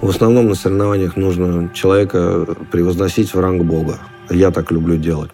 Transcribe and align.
В 0.00 0.08
основном 0.08 0.48
на 0.48 0.54
соревнованиях 0.54 1.16
нужно 1.16 1.70
человека 1.74 2.46
превозносить 2.72 3.34
в 3.34 3.40
ранг 3.40 3.62
Бога. 3.62 3.98
Я 4.30 4.50
так 4.50 4.70
люблю 4.70 4.96
делать. 4.96 5.30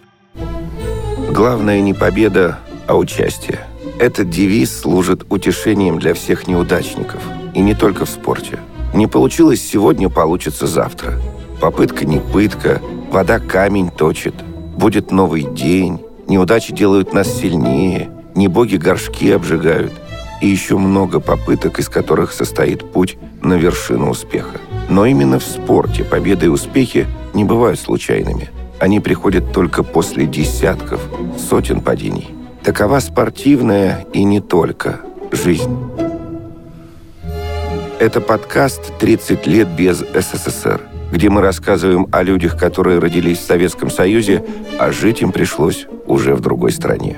Главное 1.30 1.80
не 1.80 1.94
победа, 1.94 2.58
а 2.86 2.96
участие. 2.96 3.60
Этот 4.00 4.28
девиз 4.28 4.80
служит 4.80 5.24
утешением 5.30 5.98
для 5.98 6.14
всех 6.14 6.48
неудачников. 6.48 7.20
И 7.54 7.60
не 7.60 7.74
только 7.74 8.04
в 8.04 8.10
спорте. 8.10 8.58
Не 8.92 9.06
получилось 9.06 9.62
сегодня, 9.62 10.08
получится 10.08 10.66
завтра. 10.66 11.14
Попытка 11.60 12.04
не 12.04 12.18
пытка, 12.18 12.80
вода 13.10 13.38
камень 13.38 13.90
точит. 13.90 14.34
Будет 14.76 15.12
новый 15.12 15.42
день, 15.42 16.00
неудачи 16.26 16.72
делают 16.72 17.12
нас 17.12 17.28
сильнее, 17.28 18.10
не 18.34 18.48
боги 18.48 18.76
горшки 18.76 19.30
обжигают. 19.30 19.92
И 20.40 20.48
еще 20.48 20.76
много 20.76 21.20
попыток, 21.20 21.78
из 21.78 21.88
которых 21.88 22.32
состоит 22.32 22.92
путь 22.92 23.16
на 23.42 23.54
вершину 23.54 24.10
успеха. 24.10 24.60
Но 24.88 25.06
именно 25.06 25.38
в 25.38 25.44
спорте 25.44 26.04
победы 26.04 26.46
и 26.46 26.50
успехи 26.50 27.06
не 27.34 27.44
бывают 27.44 27.80
случайными. 27.80 28.50
Они 28.78 29.00
приходят 29.00 29.52
только 29.52 29.82
после 29.82 30.26
десятков, 30.26 31.00
сотен 31.38 31.80
падений. 31.80 32.28
Такова 32.62 33.00
спортивная 33.00 34.06
и 34.12 34.24
не 34.24 34.40
только 34.40 35.00
жизнь. 35.32 35.76
Это 37.98 38.20
подкаст 38.20 38.92
«30 39.00 39.48
лет 39.48 39.68
без 39.68 39.98
СССР», 40.00 40.82
где 41.10 41.30
мы 41.30 41.40
рассказываем 41.40 42.08
о 42.12 42.22
людях, 42.22 42.58
которые 42.58 42.98
родились 42.98 43.38
в 43.38 43.46
Советском 43.46 43.90
Союзе, 43.90 44.44
а 44.78 44.92
жить 44.92 45.22
им 45.22 45.32
пришлось 45.32 45.86
уже 46.06 46.34
в 46.34 46.40
другой 46.40 46.72
стране. 46.72 47.16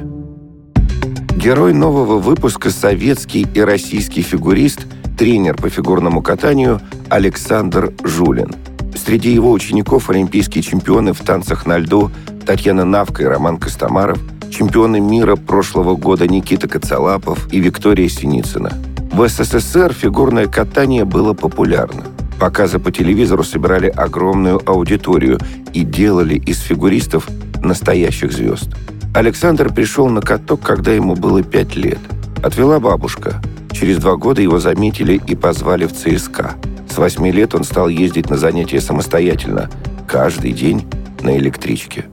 Герой 1.39 1.73
нового 1.73 2.19
выпуска– 2.19 2.69
советский 2.73 3.47
и 3.55 3.61
российский 3.61 4.23
фигурист, 4.23 4.89
тренер 5.17 5.55
по 5.55 5.69
фигурному 5.69 6.21
катанию 6.21 6.81
Александр 7.11 7.93
Жулин. 8.03 8.57
Среди 8.97 9.33
его 9.33 9.53
учеников 9.53 10.11
олимпийские 10.11 10.65
чемпионы 10.65 11.13
в 11.13 11.21
танцах 11.21 11.65
на 11.65 11.79
льду 11.79 12.11
Татьяна 12.45 12.85
Навка 12.85 13.23
и 13.23 13.27
Роман 13.27 13.59
Костомаров, 13.59 14.19
чемпионы 14.51 14.99
мира 14.99 15.37
прошлого 15.37 15.95
года 15.95 16.27
Никита 16.27 16.67
Коцалапов 16.67 17.47
и 17.53 17.61
Виктория 17.61 18.09
Синицына. 18.09 18.73
В 19.13 19.29
СССР 19.29 19.95
фигурное 19.95 20.49
катание 20.49 21.05
было 21.05 21.35
популярно. 21.35 22.03
Показы 22.41 22.81
по 22.81 22.91
телевизору 22.91 23.45
собирали 23.45 23.87
огромную 23.87 24.61
аудиторию 24.69 25.39
и 25.73 25.85
делали 25.85 26.35
из 26.35 26.59
фигуристов 26.59 27.29
настоящих 27.63 28.33
звезд– 28.33 28.75
Александр 29.15 29.73
пришел 29.73 30.09
на 30.09 30.21
каток, 30.21 30.61
когда 30.61 30.93
ему 30.93 31.15
было 31.15 31.43
пять 31.43 31.75
лет. 31.77 31.99
Отвела 32.43 32.79
бабушка. 32.79 33.41
Через 33.73 33.97
два 33.97 34.17
года 34.17 34.43
его 34.43 34.61
заметили 34.61 35.21
и 35.27 35.35
позвали 35.35 35.87
в 35.87 35.93
ЦСКА. 35.93 36.57
С 36.89 36.99
восьми 36.99 37.33
лет 37.33 37.55
он 37.55 37.65
стал 37.65 37.89
ездить 37.89 38.29
на 38.29 38.37
занятия 38.37 38.81
самостоятельно. 38.81 39.71
Каждый 40.07 40.53
день 40.53 40.87
на 41.23 41.37
электричке. 41.39 42.05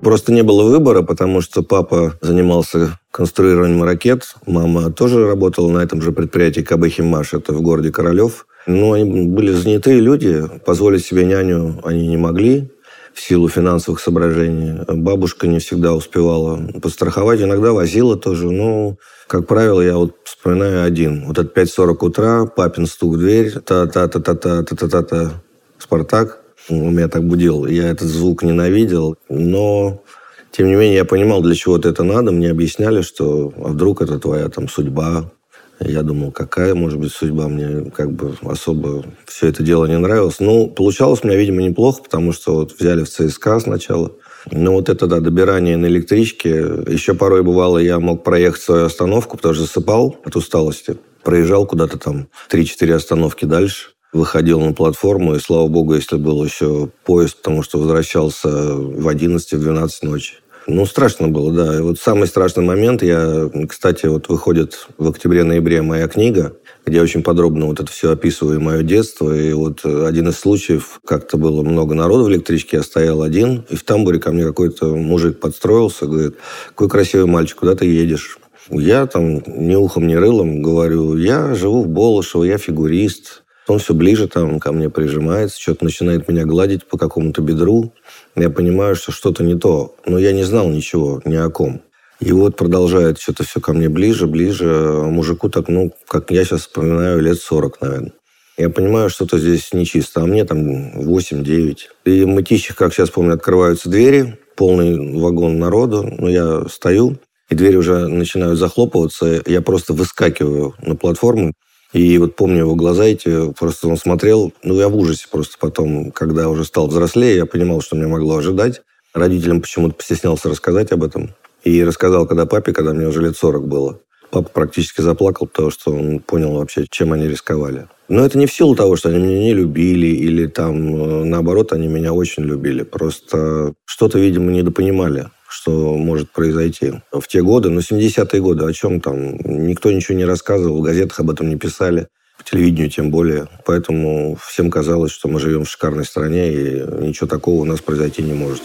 Просто 0.00 0.32
не 0.32 0.42
было 0.42 0.62
выбора, 0.62 1.02
потому 1.02 1.40
что 1.40 1.62
папа 1.62 2.14
занимался 2.22 2.98
конструированием 3.10 3.82
ракет. 3.82 4.34
Мама 4.46 4.90
тоже 4.90 5.26
работала 5.26 5.70
на 5.70 5.78
этом 5.78 6.00
же 6.00 6.12
предприятии 6.12 6.60
КБ 6.60 6.86
«Химаш», 6.86 7.34
это 7.34 7.52
в 7.52 7.60
городе 7.60 7.90
Королев. 7.90 8.46
Но 8.66 8.92
они 8.92 9.26
были 9.26 9.52
занятые 9.52 10.00
люди, 10.00 10.44
позволить 10.64 11.04
себе 11.04 11.24
няню 11.24 11.80
они 11.84 12.06
не 12.06 12.16
могли 12.16 12.70
в 13.14 13.20
силу 13.20 13.48
финансовых 13.48 14.00
соображений. 14.00 14.80
Бабушка 14.88 15.46
не 15.46 15.58
всегда 15.58 15.94
успевала 15.94 16.60
подстраховать, 16.80 17.40
иногда 17.40 17.72
возила 17.72 18.16
тоже. 18.16 18.50
Ну, 18.50 18.98
как 19.26 19.46
правило, 19.46 19.80
я 19.80 19.96
вот 19.96 20.16
вспоминаю 20.24 20.84
один. 20.84 21.26
Вот 21.26 21.38
от 21.38 21.56
5.40 21.56 21.96
утра, 22.00 22.46
папин 22.46 22.86
стук 22.86 23.14
в 23.14 23.18
дверь, 23.18 23.52
та-та-та-та-та-та-та-та, 23.60 25.42
Спартак. 25.78 26.40
Он 26.68 26.94
меня 26.94 27.08
так 27.08 27.24
будил. 27.24 27.66
Я 27.66 27.88
этот 27.88 28.08
звук 28.08 28.42
ненавидел, 28.42 29.16
но 29.28 30.02
тем 30.50 30.66
не 30.66 30.74
менее, 30.74 30.96
я 30.96 31.04
понимал, 31.04 31.42
для 31.42 31.54
чего 31.54 31.76
это 31.78 32.02
надо. 32.02 32.32
Мне 32.32 32.50
объясняли, 32.50 33.02
что 33.02 33.52
а 33.56 33.68
вдруг 33.68 34.02
это 34.02 34.18
твоя 34.18 34.48
там 34.48 34.68
судьба, 34.68 35.30
я 35.80 36.02
думал, 36.02 36.30
какая 36.30 36.74
может 36.74 36.98
быть 36.98 37.12
судьба. 37.12 37.48
Мне 37.48 37.90
как 37.90 38.12
бы 38.12 38.36
особо 38.42 39.04
все 39.26 39.48
это 39.48 39.62
дело 39.62 39.86
не 39.86 39.98
нравилось. 39.98 40.40
Ну, 40.40 40.68
получалось 40.68 41.20
у 41.22 41.26
меня, 41.26 41.36
видимо, 41.36 41.62
неплохо, 41.62 42.02
потому 42.02 42.32
что 42.32 42.54
вот 42.54 42.78
взяли 42.78 43.04
в 43.04 43.08
ЦСКА 43.08 43.60
сначала. 43.60 44.12
Ну, 44.50 44.72
вот 44.72 44.88
это, 44.88 45.06
да, 45.06 45.20
добирание 45.20 45.76
на 45.76 45.86
электричке. 45.86 46.50
Еще 46.86 47.14
порой 47.14 47.42
бывало, 47.42 47.78
я 47.78 47.98
мог 47.98 48.24
проехать 48.24 48.62
свою 48.62 48.84
остановку, 48.86 49.36
потому 49.36 49.54
что 49.54 49.64
засыпал 49.64 50.16
от 50.24 50.36
усталости. 50.36 50.96
Проезжал 51.22 51.66
куда-то 51.66 51.98
там 51.98 52.28
3-4 52.50 52.94
остановки 52.94 53.44
дальше. 53.44 53.90
Выходил 54.12 54.60
на 54.60 54.72
платформу, 54.72 55.36
и, 55.36 55.38
слава 55.38 55.68
богу, 55.68 55.94
если 55.94 56.16
был 56.16 56.42
еще 56.44 56.90
поезд, 57.04 57.36
потому 57.36 57.62
что 57.62 57.78
возвращался 57.78 58.48
в 58.48 59.06
11-12 59.06 59.88
ночи. 60.02 60.34
Ну, 60.66 60.86
страшно 60.86 61.28
было, 61.28 61.52
да. 61.52 61.78
И 61.78 61.80
вот 61.80 61.98
самый 61.98 62.28
страшный 62.28 62.64
момент, 62.64 63.02
я, 63.02 63.50
кстати, 63.68 64.06
вот 64.06 64.28
выходит 64.28 64.86
в 64.98 65.08
октябре-ноябре 65.08 65.82
моя 65.82 66.06
книга, 66.06 66.54
где 66.84 67.00
очень 67.00 67.22
подробно 67.22 67.66
вот 67.66 67.80
это 67.80 67.90
все 67.90 68.12
описываю, 68.12 68.60
мое 68.60 68.82
детство. 68.82 69.34
И 69.34 69.52
вот 69.52 69.84
один 69.84 70.28
из 70.28 70.38
случаев, 70.38 71.00
как-то 71.06 71.36
было 71.38 71.62
много 71.62 71.94
народу 71.94 72.24
в 72.24 72.30
электричке, 72.30 72.76
я 72.78 72.82
стоял 72.82 73.22
один, 73.22 73.64
и 73.70 73.76
в 73.76 73.84
тамбуре 73.84 74.18
ко 74.18 74.32
мне 74.32 74.44
какой-то 74.44 74.94
мужик 74.94 75.40
подстроился, 75.40 76.06
говорит, 76.06 76.36
какой 76.68 76.88
красивый 76.88 77.26
мальчик, 77.26 77.58
куда 77.58 77.74
ты 77.74 77.86
едешь? 77.86 78.38
Я 78.68 79.06
там 79.06 79.42
ни 79.46 79.74
ухом, 79.74 80.06
ни 80.06 80.14
рылом 80.14 80.62
говорю, 80.62 81.16
я 81.16 81.54
живу 81.54 81.82
в 81.82 81.88
Болошево, 81.88 82.44
я 82.44 82.58
фигурист. 82.58 83.39
Он 83.70 83.78
все 83.78 83.94
ближе 83.94 84.26
там 84.26 84.58
ко 84.58 84.72
мне 84.72 84.90
прижимается, 84.90 85.60
что-то 85.60 85.84
начинает 85.84 86.28
меня 86.28 86.44
гладить 86.44 86.86
по 86.86 86.98
какому-то 86.98 87.40
бедру 87.40 87.92
я 88.36 88.50
понимаю, 88.50 88.96
что 88.96 89.12
что-то 89.12 89.44
не 89.44 89.56
то. 89.56 89.94
Но 90.06 90.18
я 90.18 90.32
не 90.32 90.44
знал 90.44 90.68
ничего, 90.68 91.20
ни 91.24 91.36
о 91.36 91.48
ком. 91.50 91.82
И 92.20 92.32
вот 92.32 92.56
продолжает 92.56 93.18
что-то 93.18 93.44
все 93.44 93.60
ко 93.60 93.72
мне 93.72 93.88
ближе, 93.88 94.26
ближе. 94.26 94.66
Мужику 94.66 95.48
так, 95.48 95.68
ну, 95.68 95.92
как 96.06 96.30
я 96.30 96.44
сейчас 96.44 96.62
вспоминаю, 96.62 97.20
лет 97.20 97.38
40, 97.38 97.80
наверное. 97.80 98.12
Я 98.58 98.68
понимаю, 98.68 99.08
что-то 99.08 99.38
здесь 99.38 99.72
нечисто. 99.72 100.22
А 100.22 100.26
мне 100.26 100.44
там 100.44 101.00
8-9. 101.00 101.76
И 102.04 102.24
мытищих, 102.24 102.76
как 102.76 102.92
сейчас 102.92 103.10
помню, 103.10 103.34
открываются 103.34 103.88
двери. 103.88 104.38
Полный 104.54 105.18
вагон 105.18 105.58
народу. 105.58 106.02
Но 106.18 106.28
я 106.28 106.64
стою, 106.68 107.18
и 107.48 107.54
двери 107.54 107.76
уже 107.76 108.06
начинают 108.06 108.58
захлопываться. 108.58 109.42
Я 109.46 109.62
просто 109.62 109.94
выскакиваю 109.94 110.74
на 110.82 110.94
платформу. 110.94 111.52
И 111.92 112.18
вот 112.18 112.36
помню 112.36 112.58
его 112.58 112.74
глаза 112.76 113.04
эти, 113.04 113.52
просто 113.52 113.88
он 113.88 113.96
смотрел, 113.96 114.52
ну, 114.62 114.78
я 114.78 114.88
в 114.88 114.96
ужасе 114.96 115.26
просто 115.30 115.56
потом, 115.58 116.12
когда 116.12 116.48
уже 116.48 116.64
стал 116.64 116.86
взрослее, 116.86 117.36
я 117.36 117.46
понимал, 117.46 117.80
что 117.80 117.96
мне 117.96 118.06
могло 118.06 118.36
ожидать. 118.36 118.82
Родителям 119.12 119.60
почему-то 119.60 119.96
постеснялся 119.96 120.48
рассказать 120.48 120.92
об 120.92 121.02
этом. 121.02 121.34
И 121.64 121.82
рассказал, 121.82 122.26
когда 122.26 122.46
папе, 122.46 122.72
когда 122.72 122.92
мне 122.92 123.08
уже 123.08 123.20
лет 123.20 123.36
40 123.36 123.66
было. 123.66 123.98
Папа 124.30 124.48
практически 124.48 125.00
заплакал, 125.00 125.48
потому 125.48 125.72
что 125.72 125.92
он 125.92 126.20
понял 126.20 126.52
вообще, 126.52 126.86
чем 126.88 127.12
они 127.12 127.26
рисковали. 127.26 127.88
Но 128.08 128.24
это 128.24 128.38
не 128.38 128.46
в 128.46 128.52
силу 128.52 128.76
того, 128.76 128.94
что 128.94 129.08
они 129.08 129.18
меня 129.18 129.38
не 129.40 129.54
любили, 129.54 130.06
или 130.06 130.46
там, 130.46 130.76
э, 130.94 131.24
наоборот, 131.24 131.72
они 131.72 131.88
меня 131.88 132.12
очень 132.12 132.44
любили. 132.44 132.84
Просто 132.84 133.74
что-то, 133.84 134.20
видимо, 134.20 134.52
недопонимали 134.52 135.26
что 135.50 135.96
может 135.96 136.30
произойти 136.30 136.94
в 137.12 137.26
те 137.26 137.42
годы, 137.42 137.70
но 137.70 137.80
70-е 137.80 138.40
годы, 138.40 138.64
о 138.64 138.72
чем 138.72 139.00
там? 139.00 139.36
Никто 139.36 139.90
ничего 139.90 140.16
не 140.16 140.24
рассказывал, 140.24 140.78
в 140.78 140.82
газетах 140.82 141.20
об 141.20 141.30
этом 141.30 141.48
не 141.48 141.56
писали, 141.56 142.06
по 142.38 142.44
телевидению 142.44 142.90
тем 142.90 143.10
более. 143.10 143.48
Поэтому 143.66 144.38
всем 144.40 144.70
казалось, 144.70 145.12
что 145.12 145.28
мы 145.28 145.40
живем 145.40 145.64
в 145.64 145.70
шикарной 145.70 146.04
стране, 146.04 146.52
и 146.52 146.84
ничего 147.00 147.26
такого 147.26 147.60
у 147.60 147.64
нас 147.64 147.80
произойти 147.80 148.22
не 148.22 148.32
может. 148.32 148.62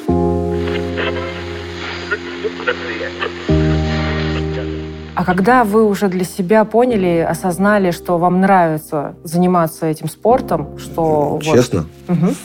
А 5.15 5.23
когда 5.23 5.63
вы 5.63 5.85
уже 5.85 6.07
для 6.09 6.25
себя 6.25 6.65
поняли, 6.65 7.25
осознали, 7.27 7.91
что 7.91 8.17
вам 8.17 8.41
нравится 8.41 9.15
заниматься 9.23 9.87
этим 9.87 10.09
спортом, 10.09 10.77
что... 10.77 11.39
Честно? 11.41 11.85
Вот... 12.07 12.17
Угу. 12.17 12.35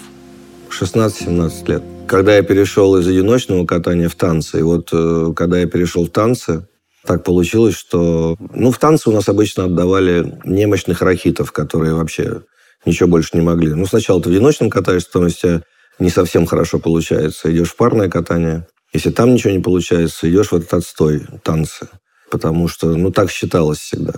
16-17 0.70 1.70
лет. 1.70 1.82
Когда 2.10 2.34
я 2.34 2.42
перешел 2.42 2.96
из 2.96 3.06
одиночного 3.06 3.64
катания 3.64 4.08
в 4.08 4.16
танцы, 4.16 4.58
и 4.58 4.62
вот 4.62 4.88
э, 4.92 5.32
когда 5.36 5.60
я 5.60 5.66
перешел 5.66 6.06
в 6.06 6.10
танцы, 6.10 6.66
так 7.06 7.22
получилось, 7.22 7.76
что... 7.76 8.36
Ну, 8.52 8.72
в 8.72 8.78
танцы 8.78 9.08
у 9.08 9.12
нас 9.12 9.28
обычно 9.28 9.66
отдавали 9.66 10.36
немощных 10.44 11.02
рахитов, 11.02 11.52
которые 11.52 11.94
вообще 11.94 12.42
Ничего 12.84 13.08
больше 13.08 13.30
не 13.34 13.42
могли. 13.42 13.74
Ну, 13.74 13.86
сначала 13.86 14.20
ты 14.20 14.28
в 14.28 14.32
одиночном 14.32 14.70
катаешься, 14.70 15.08
потом 15.12 15.26
если 15.26 15.40
тебя 15.40 15.62
не 16.00 16.10
совсем 16.10 16.46
хорошо 16.46 16.80
получается, 16.80 17.52
идешь 17.52 17.68
в 17.68 17.76
парное 17.76 18.08
катание. 18.08 18.66
Если 18.92 19.10
там 19.10 19.32
ничего 19.32 19.52
не 19.52 19.60
получается, 19.60 20.28
идешь 20.28 20.50
в 20.50 20.56
этот 20.56 20.74
отстой, 20.74 21.26
танцы. 21.44 21.88
Потому 22.28 22.66
что, 22.66 22.96
ну, 22.96 23.12
так 23.12 23.30
считалось 23.30 23.78
всегда. 23.78 24.14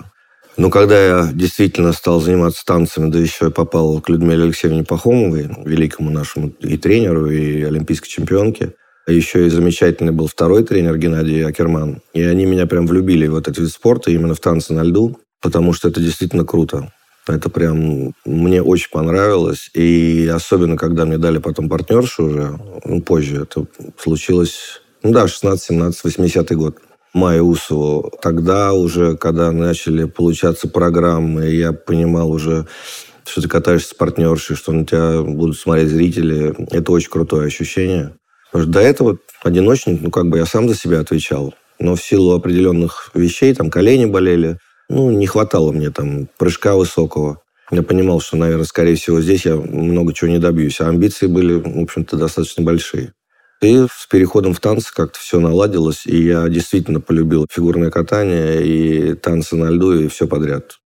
Но 0.56 0.70
когда 0.70 1.02
я 1.02 1.30
действительно 1.32 1.92
стал 1.92 2.20
заниматься 2.20 2.64
танцами, 2.64 3.10
да 3.10 3.18
еще 3.18 3.46
и 3.46 3.50
попал 3.50 4.00
к 4.00 4.08
Людмиле 4.08 4.44
Алексеевне 4.44 4.84
Пахомовой, 4.84 5.48
великому 5.64 6.10
нашему 6.10 6.48
и 6.60 6.76
тренеру, 6.76 7.30
и 7.30 7.62
олимпийской 7.62 8.08
чемпионке, 8.08 8.74
а 9.06 9.12
еще 9.12 9.46
и 9.46 9.50
замечательный 9.50 10.12
был 10.12 10.26
второй 10.28 10.62
тренер 10.64 10.96
Геннадий 10.98 11.44
Акерман. 11.44 12.02
И 12.12 12.22
они 12.22 12.44
меня 12.44 12.66
прям 12.66 12.86
влюбили 12.86 13.26
в 13.26 13.36
этот 13.36 13.58
вид 13.58 13.70
спорта, 13.70 14.10
именно 14.10 14.34
в 14.34 14.40
танцы 14.40 14.74
на 14.74 14.82
льду, 14.82 15.18
потому 15.40 15.72
что 15.72 15.88
это 15.88 16.00
действительно 16.00 16.44
круто. 16.44 16.92
Это 17.26 17.48
прям 17.48 18.14
мне 18.24 18.62
очень 18.62 18.90
понравилось. 18.90 19.70
И 19.74 20.30
особенно, 20.32 20.76
когда 20.76 21.04
мне 21.04 21.18
дали 21.18 21.38
потом 21.38 21.68
партнершу 21.68 22.24
уже, 22.24 22.58
ну, 22.84 23.00
позже, 23.00 23.42
это 23.42 23.66
случилось, 23.98 24.82
ну 25.02 25.12
да, 25.12 25.26
16, 25.26 25.64
17, 25.64 26.04
80 26.04 26.52
год. 26.56 26.78
Майя 27.14 27.42
Усову. 27.42 28.10
Тогда 28.22 28.72
уже, 28.72 29.16
когда 29.16 29.52
начали 29.52 30.04
получаться 30.04 30.68
программы, 30.68 31.46
я 31.46 31.72
понимал 31.72 32.30
уже, 32.30 32.66
что 33.26 33.42
ты 33.42 33.48
катаешься 33.48 33.90
с 33.90 33.94
партнершей, 33.94 34.56
что 34.56 34.72
на 34.72 34.86
тебя 34.86 35.22
будут 35.22 35.58
смотреть 35.58 35.88
зрители. 35.88 36.54
Это 36.70 36.92
очень 36.92 37.10
крутое 37.10 37.46
ощущение. 37.46 38.14
Потому 38.50 38.64
что 38.64 38.72
до 38.72 38.80
этого 38.80 39.18
одиночник, 39.42 40.00
ну, 40.00 40.10
как 40.10 40.28
бы 40.28 40.38
я 40.38 40.46
сам 40.46 40.68
за 40.68 40.74
себя 40.74 41.00
отвечал. 41.00 41.54
Но 41.78 41.96
в 41.96 42.02
силу 42.02 42.32
определенных 42.32 43.10
вещей, 43.14 43.54
там, 43.54 43.70
колени 43.70 44.06
болели, 44.06 44.58
ну, 44.88 45.10
не 45.10 45.26
хватало 45.26 45.72
мне 45.72 45.90
там 45.90 46.28
прыжка 46.38 46.76
высокого. 46.76 47.40
Я 47.70 47.82
понимал, 47.82 48.20
что, 48.20 48.36
наверное, 48.36 48.66
скорее 48.66 48.96
всего, 48.96 49.20
здесь 49.20 49.46
я 49.46 49.56
много 49.56 50.12
чего 50.12 50.30
не 50.30 50.38
добьюсь. 50.38 50.80
А 50.80 50.88
амбиции 50.88 51.26
были, 51.26 51.54
в 51.54 51.82
общем-то, 51.82 52.16
достаточно 52.16 52.62
большие. 52.62 53.12
И 53.62 53.86
с 53.88 54.08
переходом 54.08 54.54
в 54.54 54.60
танцы 54.60 54.92
как-то 54.92 55.20
все 55.20 55.38
наладилось, 55.38 56.04
и 56.04 56.24
я 56.24 56.48
действительно 56.48 57.00
полюбил 57.00 57.46
фигурное 57.48 57.90
катание 57.90 58.66
и 58.66 59.14
танцы 59.14 59.54
на 59.54 59.70
льду, 59.70 59.92
и 59.92 60.08
все 60.08 60.26
подряд. 60.26 60.78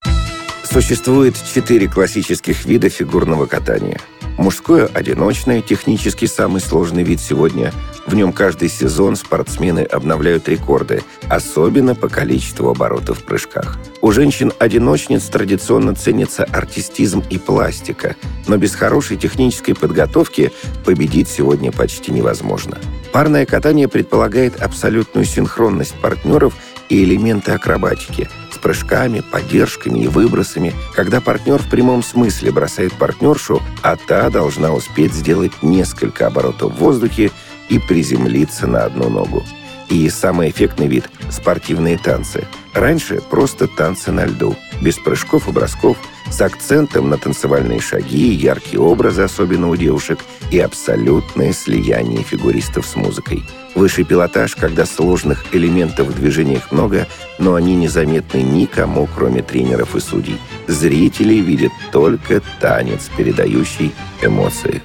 Существует 0.76 1.37
четыре 1.55 1.88
классических 1.88 2.67
вида 2.67 2.90
фигурного 2.90 3.46
катания. 3.46 3.99
Мужское– 4.37 4.84
одиночное, 4.93 5.62
технически 5.62 6.26
самый 6.26 6.61
сложный 6.61 7.02
вид 7.02 7.19
сегодня. 7.19 7.73
В 8.06 8.14
нем 8.14 8.31
каждый 8.31 8.69
сезон 8.69 9.17
спортсмены 9.17 9.81
обновляют 9.81 10.50
рекорды, 10.50 11.02
особенно 11.31 11.94
по 11.94 12.11
количеству 12.11 12.69
оборотов 12.69 13.20
в 13.20 13.23
прыжках. 13.23 13.78
У 14.02 14.12
женщин-одиночниц 14.12 15.25
традиционно 15.28 15.94
ценится 15.94 16.44
артистизм 16.44 17.25
и 17.31 17.38
пластика, 17.38 18.14
но 18.46 18.58
без 18.58 18.75
хорошей 18.75 19.17
технической 19.17 19.75
подготовки 19.75 20.52
победить 20.84 21.31
сегодня 21.31 21.73
почти 21.73 22.12
невозможно. 22.12 22.76
Парное 23.14 23.46
катание 23.46 23.88
предполагает 23.88 24.61
абсолютную 24.61 25.25
синхронность 25.25 25.94
партнеров 25.94 26.52
и 26.90 27.02
элементы 27.02 27.52
акробатики– 27.52 28.28
с 28.56 28.58
прыжками, 28.58 29.20
поддержками 29.20 30.00
и 30.00 30.08
выбросами, 30.08 30.74
когда 30.94 31.20
партнер 31.20 31.62
в 31.62 31.68
прямом 31.68 32.02
смысле 32.02 32.50
бросает 32.50 32.94
партнершу, 32.94 33.62
а 33.82 33.96
та 33.96 34.30
должна 34.30 34.72
успеть 34.72 35.12
сделать 35.12 35.52
несколько 35.62 36.26
оборотов 36.26 36.72
в 36.72 36.78
воздухе 36.78 37.30
и 37.68 37.78
приземлиться 37.78 38.66
на 38.66 38.84
одну 38.84 39.10
ногу. 39.10 39.44
И 39.88 40.08
самый 40.10 40.50
эффектный 40.50 40.88
вид– 40.88 41.08
спортивные 41.30 41.96
танцы. 41.96 42.44
Раньше 42.74 43.20
просто 43.30 43.68
танцы 43.68 44.10
на 44.10 44.26
льду, 44.26 44.56
без 44.80 44.98
прыжков 44.98 45.48
и 45.48 45.52
бросков, 45.52 45.96
с 46.30 46.40
акцентом 46.40 47.08
на 47.08 47.18
танцевальные 47.18 47.80
шаги, 47.80 48.32
яркие 48.32 48.80
образы, 48.80 49.22
особенно 49.22 49.68
у 49.68 49.76
девушек, 49.76 50.18
и 50.50 50.58
абсолютное 50.58 51.52
слияние 51.52 52.22
фигуристов 52.22 52.86
с 52.86 52.96
музыкой. 52.96 53.44
Высший 53.74 54.04
пилотаж, 54.04 54.56
когда 54.56 54.86
сложных 54.86 55.44
элементов 55.54 56.08
в 56.08 56.14
движениях 56.14 56.72
много, 56.72 57.06
но 57.38 57.54
они 57.54 57.76
незаметны 57.76 58.38
никому, 58.38 59.08
кроме 59.14 59.42
тренеров 59.42 59.94
и 59.94 60.00
судей. 60.00 60.38
Зрители 60.66 61.34
видят 61.34 61.72
только 61.92 62.42
танец, 62.60 63.08
передающий 63.16 63.94
эмоции. 64.22 64.82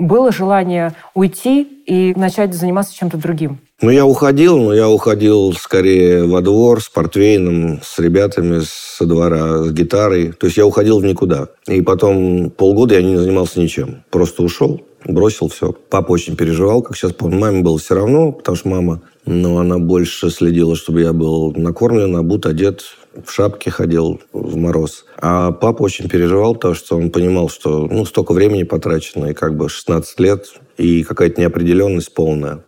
Было 0.00 0.32
желание 0.32 0.94
уйти 1.14 1.62
и 1.84 2.14
начать 2.16 2.54
заниматься 2.54 2.94
чем-то 2.94 3.18
другим? 3.18 3.58
Ну, 3.82 3.90
я 3.90 4.06
уходил, 4.06 4.58
но 4.58 4.74
я 4.74 4.88
уходил 4.88 5.52
скорее 5.52 6.24
во 6.24 6.40
двор 6.40 6.82
с 6.82 6.88
портвейном, 6.88 7.80
с 7.82 7.98
ребятами 7.98 8.62
со 8.64 9.04
двора, 9.04 9.64
с 9.64 9.72
гитарой. 9.72 10.32
То 10.32 10.46
есть 10.46 10.56
я 10.56 10.64
уходил 10.64 11.00
в 11.00 11.04
никуда. 11.04 11.48
И 11.66 11.82
потом 11.82 12.48
полгода 12.50 12.94
я 12.94 13.02
не 13.02 13.16
занимался 13.16 13.60
ничем. 13.60 14.02
Просто 14.10 14.42
ушел, 14.42 14.80
бросил 15.04 15.48
все. 15.48 15.74
Папа 15.90 16.12
очень 16.12 16.34
переживал, 16.34 16.80
как 16.80 16.96
сейчас 16.96 17.12
помню. 17.12 17.38
Маме 17.38 17.62
было 17.62 17.78
все 17.78 17.94
равно, 17.94 18.32
потому 18.32 18.56
что 18.56 18.68
мама, 18.70 19.02
но 19.26 19.58
она 19.58 19.78
больше 19.78 20.30
следила, 20.30 20.76
чтобы 20.76 21.02
я 21.02 21.12
был 21.12 21.52
накормлен, 21.52 22.16
обут, 22.16 22.46
одет, 22.46 22.84
в 23.14 23.30
шапке 23.30 23.70
ходил 23.70 24.20
в 24.32 24.56
мороз. 24.56 25.04
А 25.20 25.52
папа 25.52 25.82
очень 25.82 26.08
переживал, 26.08 26.54
потому 26.54 26.74
что 26.74 26.96
он 26.96 27.10
понимал, 27.10 27.48
что 27.48 27.86
ну, 27.86 28.04
столько 28.04 28.32
времени 28.32 28.62
потрачено, 28.62 29.26
и 29.26 29.34
как 29.34 29.56
бы 29.56 29.68
16 29.68 30.20
лет, 30.20 30.46
и 30.76 31.02
какая-то 31.02 31.40
неопределенность 31.40 32.14
полная. 32.14 32.64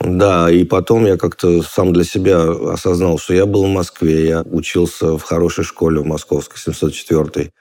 Да, 0.00 0.50
и 0.50 0.64
потом 0.64 1.06
я 1.06 1.16
как-то 1.16 1.62
сам 1.62 1.92
для 1.92 2.04
себя 2.04 2.50
осознал, 2.72 3.18
что 3.18 3.32
я 3.32 3.46
был 3.46 3.64
в 3.64 3.68
Москве, 3.68 4.26
я 4.26 4.42
учился 4.42 5.16
в 5.16 5.22
хорошей 5.22 5.64
школе 5.64 6.00
в 6.00 6.06
Московской, 6.06 6.58
704 6.58 7.52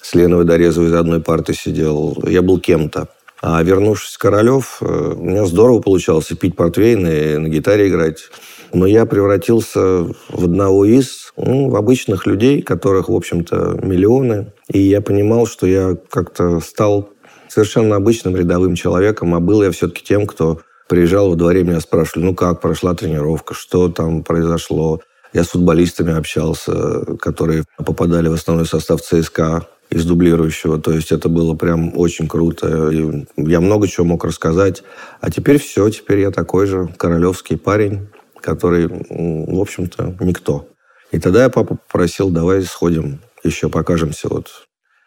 С 0.00 0.14
Леной 0.14 0.44
Дорезовой 0.44 0.88
из 0.88 0.94
одной 0.94 1.20
парты 1.20 1.52
сидел. 1.52 2.22
Я 2.26 2.40
был 2.40 2.58
кем-то. 2.58 3.08
А 3.42 3.60
вернувшись 3.60 4.14
в 4.14 4.18
Королев, 4.18 4.78
э, 4.80 5.14
у 5.16 5.22
меня 5.22 5.44
здорово 5.46 5.80
получалось 5.80 6.26
пить 6.40 6.54
портвейн, 6.54 7.04
и 7.08 7.36
на 7.38 7.48
гитаре 7.48 7.88
играть. 7.88 8.30
Но 8.72 8.86
я 8.86 9.04
превратился 9.04 9.80
в 10.28 10.44
одного 10.44 10.84
из 10.84 11.32
ну, 11.36 11.68
в 11.68 11.74
обычных 11.74 12.26
людей, 12.26 12.62
которых, 12.62 13.08
в 13.08 13.14
общем-то, 13.14 13.80
миллионы. 13.82 14.52
И 14.68 14.78
я 14.78 15.00
понимал, 15.00 15.46
что 15.46 15.66
я 15.66 15.96
как-то 16.08 16.60
стал 16.60 17.10
совершенно 17.48 17.96
обычным 17.96 18.36
рядовым 18.36 18.76
человеком, 18.76 19.34
а 19.34 19.40
был 19.40 19.62
я 19.62 19.72
все-таки 19.72 20.04
тем, 20.04 20.26
кто 20.26 20.60
приезжал 20.88 21.30
во 21.30 21.36
дворе, 21.36 21.64
меня 21.64 21.80
спрашивали, 21.80 22.26
ну 22.26 22.34
как 22.34 22.60
прошла 22.60 22.94
тренировка, 22.94 23.54
что 23.54 23.88
там 23.88 24.22
произошло. 24.22 25.00
Я 25.32 25.42
с 25.42 25.48
футболистами 25.48 26.16
общался, 26.16 27.16
которые 27.16 27.64
попадали 27.76 28.28
в 28.28 28.34
основной 28.34 28.66
состав 28.66 29.00
ЦСКА 29.00 29.66
из 29.92 30.06
дублирующего. 30.06 30.80
То 30.80 30.92
есть 30.92 31.12
это 31.12 31.28
было 31.28 31.54
прям 31.54 31.96
очень 31.96 32.26
круто. 32.26 32.90
И 32.90 33.26
я 33.36 33.60
много 33.60 33.86
чего 33.86 34.06
мог 34.06 34.24
рассказать. 34.24 34.82
А 35.20 35.30
теперь 35.30 35.58
все, 35.58 35.88
теперь 35.90 36.20
я 36.20 36.30
такой 36.30 36.66
же 36.66 36.88
королевский 36.96 37.56
парень, 37.58 38.08
который, 38.40 38.88
в 38.88 39.60
общем-то, 39.60 40.16
никто. 40.20 40.66
И 41.10 41.18
тогда 41.18 41.42
я 41.42 41.50
папу 41.50 41.76
попросил, 41.76 42.30
давай 42.30 42.62
сходим, 42.62 43.20
еще 43.44 43.68
покажемся. 43.68 44.28
Вот 44.28 44.48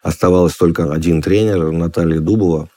оставалось 0.02 0.56
только 0.56 0.92
один 0.92 1.20
тренер, 1.20 1.72
Наталья 1.72 2.20
Дубова. 2.20 2.68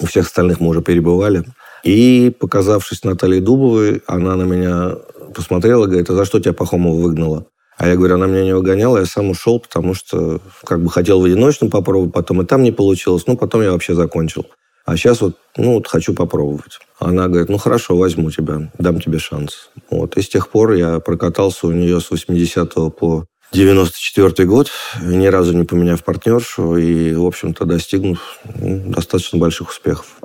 У 0.00 0.06
всех 0.06 0.26
остальных 0.26 0.60
мы 0.60 0.68
уже 0.68 0.82
перебывали. 0.82 1.44
И, 1.82 2.34
показавшись 2.38 3.04
Натальей 3.04 3.40
Дубовой, 3.40 4.02
она 4.06 4.36
на 4.36 4.42
меня 4.42 4.96
посмотрела, 5.34 5.86
говорит, 5.86 6.10
а 6.10 6.14
за 6.14 6.24
что 6.26 6.40
тебя 6.40 6.52
Пахомова 6.52 7.00
выгнала? 7.00 7.46
А 7.76 7.88
я 7.88 7.96
говорю, 7.96 8.14
она 8.14 8.26
меня 8.26 8.44
не 8.44 8.54
выгоняла, 8.54 8.98
я 8.98 9.06
сам 9.06 9.30
ушел, 9.30 9.58
потому 9.58 9.94
что 9.94 10.40
как 10.64 10.82
бы 10.82 10.90
хотел 10.90 11.20
в 11.20 11.24
одиночном 11.24 11.70
попробовать, 11.70 12.12
потом 12.12 12.42
и 12.42 12.46
там 12.46 12.62
не 12.62 12.72
получилось, 12.72 13.24
ну, 13.26 13.36
потом 13.36 13.62
я 13.62 13.72
вообще 13.72 13.94
закончил. 13.94 14.46
А 14.84 14.96
сейчас 14.96 15.22
вот, 15.22 15.36
ну, 15.56 15.74
вот 15.74 15.88
хочу 15.88 16.14
попробовать. 16.14 16.78
Она 16.98 17.26
говорит, 17.28 17.48
ну, 17.48 17.58
хорошо, 17.58 17.96
возьму 17.96 18.30
тебя, 18.30 18.70
дам 18.78 19.00
тебе 19.00 19.18
шанс. 19.18 19.70
Вот. 19.90 20.16
И 20.16 20.22
с 20.22 20.28
тех 20.28 20.50
пор 20.50 20.72
я 20.72 21.00
прокатался 21.00 21.66
у 21.66 21.72
нее 21.72 22.00
с 22.00 22.10
80 22.10 22.74
по 22.96 23.24
94 23.52 24.48
год, 24.48 24.70
ни 25.00 25.26
разу 25.26 25.56
не 25.56 25.64
поменяв 25.64 26.04
партнершу 26.04 26.76
и, 26.76 27.14
в 27.14 27.24
общем-то, 27.24 27.64
достигнув 27.64 28.38
ну, 28.56 28.82
достаточно 28.88 29.38
больших 29.38 29.70
успехов. 29.70 30.16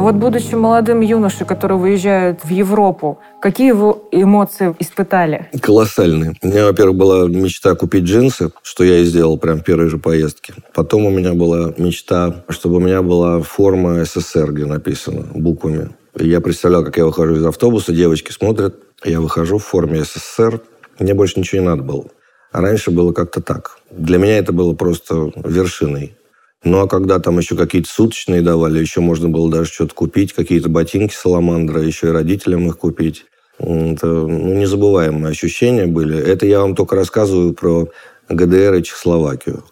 А 0.00 0.02
вот 0.02 0.14
будучи 0.14 0.54
молодым 0.54 1.02
юношей, 1.02 1.46
который 1.46 1.76
выезжает 1.76 2.42
в 2.42 2.48
Европу, 2.48 3.18
какие 3.38 3.72
вы 3.72 3.96
эмоции 4.12 4.74
испытали? 4.78 5.50
Колоссальные. 5.60 6.36
У 6.40 6.46
меня, 6.46 6.64
во-первых, 6.64 6.96
была 6.96 7.28
мечта 7.28 7.74
купить 7.74 8.04
джинсы, 8.04 8.50
что 8.62 8.82
я 8.82 9.00
и 9.00 9.04
сделал 9.04 9.36
прям 9.36 9.58
в 9.58 9.62
первой 9.62 9.90
же 9.90 9.98
поездке. 9.98 10.54
Потом 10.72 11.04
у 11.04 11.10
меня 11.10 11.34
была 11.34 11.74
мечта, 11.76 12.46
чтобы 12.48 12.76
у 12.76 12.80
меня 12.80 13.02
была 13.02 13.42
форма 13.42 14.02
СССР, 14.02 14.52
где 14.52 14.64
написано 14.64 15.26
буквами. 15.34 15.90
Я 16.18 16.40
представлял, 16.40 16.82
как 16.82 16.96
я 16.96 17.04
выхожу 17.04 17.36
из 17.36 17.44
автобуса, 17.44 17.92
девочки 17.92 18.32
смотрят, 18.32 18.76
я 19.04 19.20
выхожу 19.20 19.58
в 19.58 19.66
форме 19.66 20.02
СССР, 20.02 20.62
мне 20.98 21.12
больше 21.12 21.38
ничего 21.38 21.60
не 21.60 21.68
надо 21.68 21.82
было. 21.82 22.06
А 22.52 22.62
раньше 22.62 22.90
было 22.90 23.12
как-то 23.12 23.42
так. 23.42 23.76
Для 23.90 24.16
меня 24.16 24.38
это 24.38 24.54
было 24.54 24.72
просто 24.72 25.30
вершиной. 25.36 26.16
Ну, 26.62 26.80
а 26.80 26.88
когда 26.88 27.18
там 27.18 27.38
еще 27.38 27.56
какие-то 27.56 27.88
суточные 27.88 28.42
давали, 28.42 28.78
еще 28.78 29.00
можно 29.00 29.28
было 29.28 29.50
даже 29.50 29.70
что-то 29.70 29.94
купить, 29.94 30.34
какие-то 30.34 30.68
ботинки 30.68 31.14
саламандра, 31.14 31.80
еще 31.80 32.08
и 32.08 32.12
родителям 32.12 32.68
их 32.68 32.76
купить. 32.76 33.24
Это 33.58 34.06
ну, 34.06 34.54
незабываемые 34.54 35.30
ощущения 35.30 35.86
были. 35.86 36.18
Это 36.18 36.46
я 36.46 36.60
вам 36.60 36.74
только 36.74 36.96
рассказываю 36.96 37.54
про 37.54 37.88
ГДР 38.28 38.74
и 38.74 38.82
Чехословакию. 38.82 39.64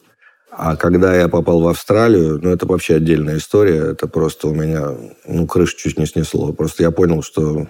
А 0.51 0.77
когда 0.77 1.15
я 1.15 1.29
попал 1.29 1.61
в 1.61 1.69
Австралию, 1.69 2.41
ну, 2.43 2.51
это 2.51 2.67
вообще 2.67 2.97
отдельная 2.97 3.37
история. 3.37 3.93
Это 3.93 4.09
просто 4.09 4.49
у 4.49 4.55
меня, 4.55 4.95
ну, 5.27 5.47
крышу 5.47 5.77
чуть 5.77 5.99
не 5.99 6.07
снесло. 6.07 6.53
Просто 6.53 6.83
я 6.83 6.91
понял, 6.91 7.23
что 7.23 7.69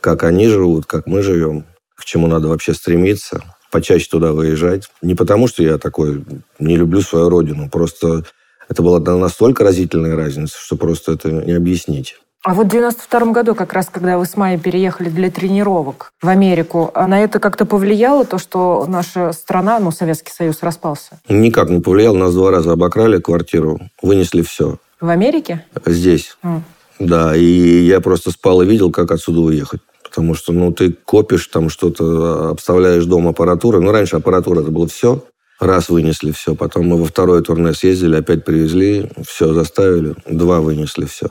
как 0.00 0.24
они 0.24 0.48
живут, 0.48 0.86
как 0.86 1.06
мы 1.06 1.22
живем, 1.22 1.66
к 1.94 2.04
чему 2.04 2.28
надо 2.28 2.48
вообще 2.48 2.72
стремиться, 2.72 3.42
почаще 3.70 4.08
туда 4.08 4.32
выезжать. 4.32 4.88
Не 5.02 5.14
потому, 5.14 5.48
что 5.48 5.62
я 5.62 5.76
такой 5.76 6.24
не 6.58 6.76
люблю 6.76 7.02
свою 7.02 7.28
родину, 7.28 7.68
просто 7.68 8.24
это 8.70 8.82
была 8.82 9.00
настолько 9.00 9.64
разительная 9.64 10.16
разница, 10.16 10.56
что 10.56 10.76
просто 10.76 11.12
это 11.12 11.30
не 11.30 11.52
объяснить. 11.52 12.16
А 12.42 12.54
вот 12.54 12.68
в 12.68 12.70
92 12.70 13.32
году, 13.32 13.54
как 13.54 13.74
раз 13.74 13.88
когда 13.92 14.16
вы 14.16 14.24
с 14.24 14.36
Майей 14.36 14.58
переехали 14.58 15.10
для 15.10 15.30
тренировок 15.30 16.12
в 16.22 16.28
Америку, 16.28 16.90
а 16.94 17.06
на 17.06 17.20
это 17.20 17.38
как-то 17.38 17.66
повлияло 17.66 18.24
то, 18.24 18.38
что 18.38 18.86
наша 18.88 19.32
страна, 19.32 19.78
ну, 19.78 19.90
Советский 19.90 20.32
Союз 20.32 20.62
распался? 20.62 21.20
Никак 21.28 21.68
не 21.68 21.80
повлияло. 21.80 22.16
Нас 22.16 22.32
два 22.32 22.50
раза 22.50 22.72
обокрали 22.72 23.20
квартиру, 23.20 23.78
вынесли 24.00 24.40
все. 24.40 24.78
В 25.00 25.08
Америке? 25.10 25.66
Здесь. 25.84 26.38
Mm. 26.42 26.60
Да, 27.00 27.36
и 27.36 27.84
я 27.84 28.00
просто 28.00 28.30
спал 28.30 28.62
и 28.62 28.66
видел, 28.66 28.90
как 28.90 29.10
отсюда 29.10 29.40
уехать. 29.40 29.80
Потому 30.02 30.34
что, 30.34 30.52
ну, 30.52 30.72
ты 30.72 30.92
копишь 30.92 31.46
там 31.48 31.68
что-то, 31.68 32.50
обставляешь 32.50 33.04
дом 33.04 33.28
аппаратурой. 33.28 33.82
Ну, 33.82 33.92
раньше 33.92 34.16
аппаратура 34.16 34.62
это 34.62 34.70
было 34.70 34.86
все. 34.86 35.22
Раз 35.60 35.90
вынесли 35.90 36.32
все. 36.32 36.54
Потом 36.54 36.86
мы 36.86 36.96
во 36.96 37.04
второе 37.04 37.42
турне 37.42 37.74
съездили, 37.74 38.16
опять 38.16 38.44
привезли, 38.44 39.10
все 39.26 39.52
заставили. 39.52 40.14
Два 40.26 40.60
вынесли 40.60 41.04
все. 41.04 41.28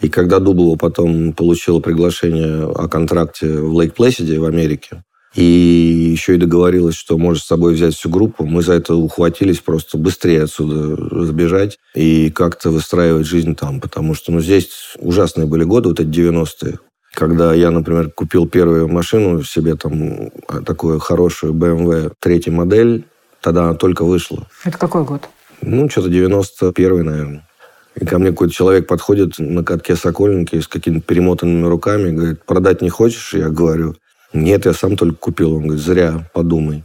И 0.00 0.08
когда 0.08 0.38
Дублова 0.38 0.76
потом 0.76 1.32
получила 1.32 1.80
приглашение 1.80 2.64
о 2.64 2.88
контракте 2.88 3.46
в 3.48 3.74
Лейк 3.74 3.94
Плэсиде 3.94 4.38
в 4.38 4.44
Америке, 4.44 5.02
и 5.34 5.42
еще 5.42 6.34
и 6.34 6.38
договорилась, 6.38 6.94
что 6.94 7.16
может 7.16 7.42
с 7.42 7.46
собой 7.46 7.74
взять 7.74 7.94
всю 7.94 8.10
группу. 8.10 8.44
Мы 8.44 8.62
за 8.62 8.74
это 8.74 8.94
ухватились 8.94 9.60
просто 9.60 9.96
быстрее 9.96 10.42
отсюда 10.42 11.24
сбежать 11.24 11.78
и 11.94 12.30
как-то 12.30 12.70
выстраивать 12.70 13.26
жизнь 13.26 13.54
там. 13.54 13.80
Потому 13.80 14.14
что 14.14 14.30
ну, 14.30 14.40
здесь 14.40 14.94
ужасные 14.98 15.46
были 15.46 15.64
годы, 15.64 15.88
вот 15.88 16.00
эти 16.00 16.08
90-е. 16.08 16.78
Когда 17.14 17.54
я, 17.54 17.70
например, 17.70 18.10
купил 18.10 18.46
первую 18.46 18.88
машину 18.88 19.42
себе, 19.42 19.74
там, 19.74 20.30
такую 20.66 20.98
хорошую 20.98 21.54
BMW 21.54 22.12
третья 22.20 22.52
модель, 22.52 23.04
тогда 23.42 23.64
она 23.64 23.74
только 23.74 24.04
вышла. 24.04 24.46
Это 24.64 24.78
какой 24.78 25.04
год? 25.04 25.28
Ну, 25.60 25.88
что-то 25.90 26.08
91-й, 26.08 27.02
наверное. 27.02 27.46
И 27.94 28.06
ко 28.06 28.18
мне 28.18 28.30
какой-то 28.30 28.54
человек 28.54 28.86
подходит 28.86 29.38
на 29.38 29.62
катке 29.62 29.96
Сокольники 29.96 30.58
с 30.58 30.66
какими-то 30.66 31.04
перемотанными 31.06 31.66
руками, 31.66 32.10
говорит, 32.10 32.44
продать 32.44 32.80
не 32.80 32.88
хочешь? 32.88 33.34
Я 33.34 33.50
говорю, 33.50 33.96
нет, 34.32 34.64
я 34.64 34.72
сам 34.72 34.96
только 34.96 35.16
купил. 35.16 35.54
Он 35.54 35.62
говорит, 35.64 35.84
зря, 35.84 36.30
подумай. 36.32 36.84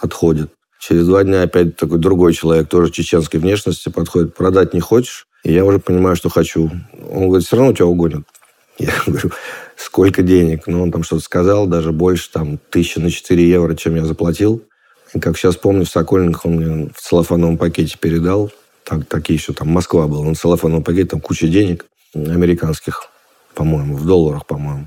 Отходит. 0.00 0.50
Через 0.78 1.06
два 1.06 1.24
дня 1.24 1.42
опять 1.42 1.76
такой 1.76 1.98
другой 1.98 2.32
человек, 2.32 2.68
тоже 2.68 2.90
чеченской 2.90 3.40
внешности, 3.40 3.88
подходит, 3.88 4.34
продать 4.34 4.72
не 4.72 4.80
хочешь? 4.80 5.26
И 5.42 5.52
я 5.52 5.64
уже 5.64 5.78
понимаю, 5.78 6.16
что 6.16 6.28
хочу. 6.28 6.70
Он 7.10 7.28
говорит, 7.28 7.46
все 7.46 7.56
равно 7.56 7.72
тебя 7.72 7.86
угонят. 7.86 8.22
Я 8.78 8.92
говорю, 9.06 9.30
сколько 9.76 10.22
денег? 10.22 10.66
Ну, 10.66 10.82
он 10.82 10.90
там 10.90 11.02
что-то 11.02 11.22
сказал, 11.22 11.66
даже 11.66 11.92
больше, 11.92 12.30
там, 12.32 12.58
тысячи 12.70 12.98
на 12.98 13.10
4 13.10 13.48
евро, 13.48 13.74
чем 13.74 13.96
я 13.96 14.04
заплатил. 14.04 14.62
И 15.14 15.20
как 15.20 15.36
сейчас 15.36 15.56
помню, 15.56 15.84
в 15.84 15.88
Сокольниках 15.88 16.46
он 16.46 16.52
мне 16.56 16.90
в 16.94 17.00
целлофановом 17.00 17.58
пакете 17.58 17.96
передал 17.98 18.50
так, 18.86 19.04
такие 19.06 19.36
еще 19.36 19.52
там 19.52 19.68
Москва 19.68 20.06
была, 20.06 20.24
на 20.24 20.34
целлофановом 20.34 20.84
пакете, 20.84 21.10
там 21.10 21.20
куча 21.20 21.48
денег 21.48 21.86
американских, 22.14 23.08
по-моему, 23.54 23.96
в 23.96 24.06
долларах, 24.06 24.46
по-моему. 24.46 24.86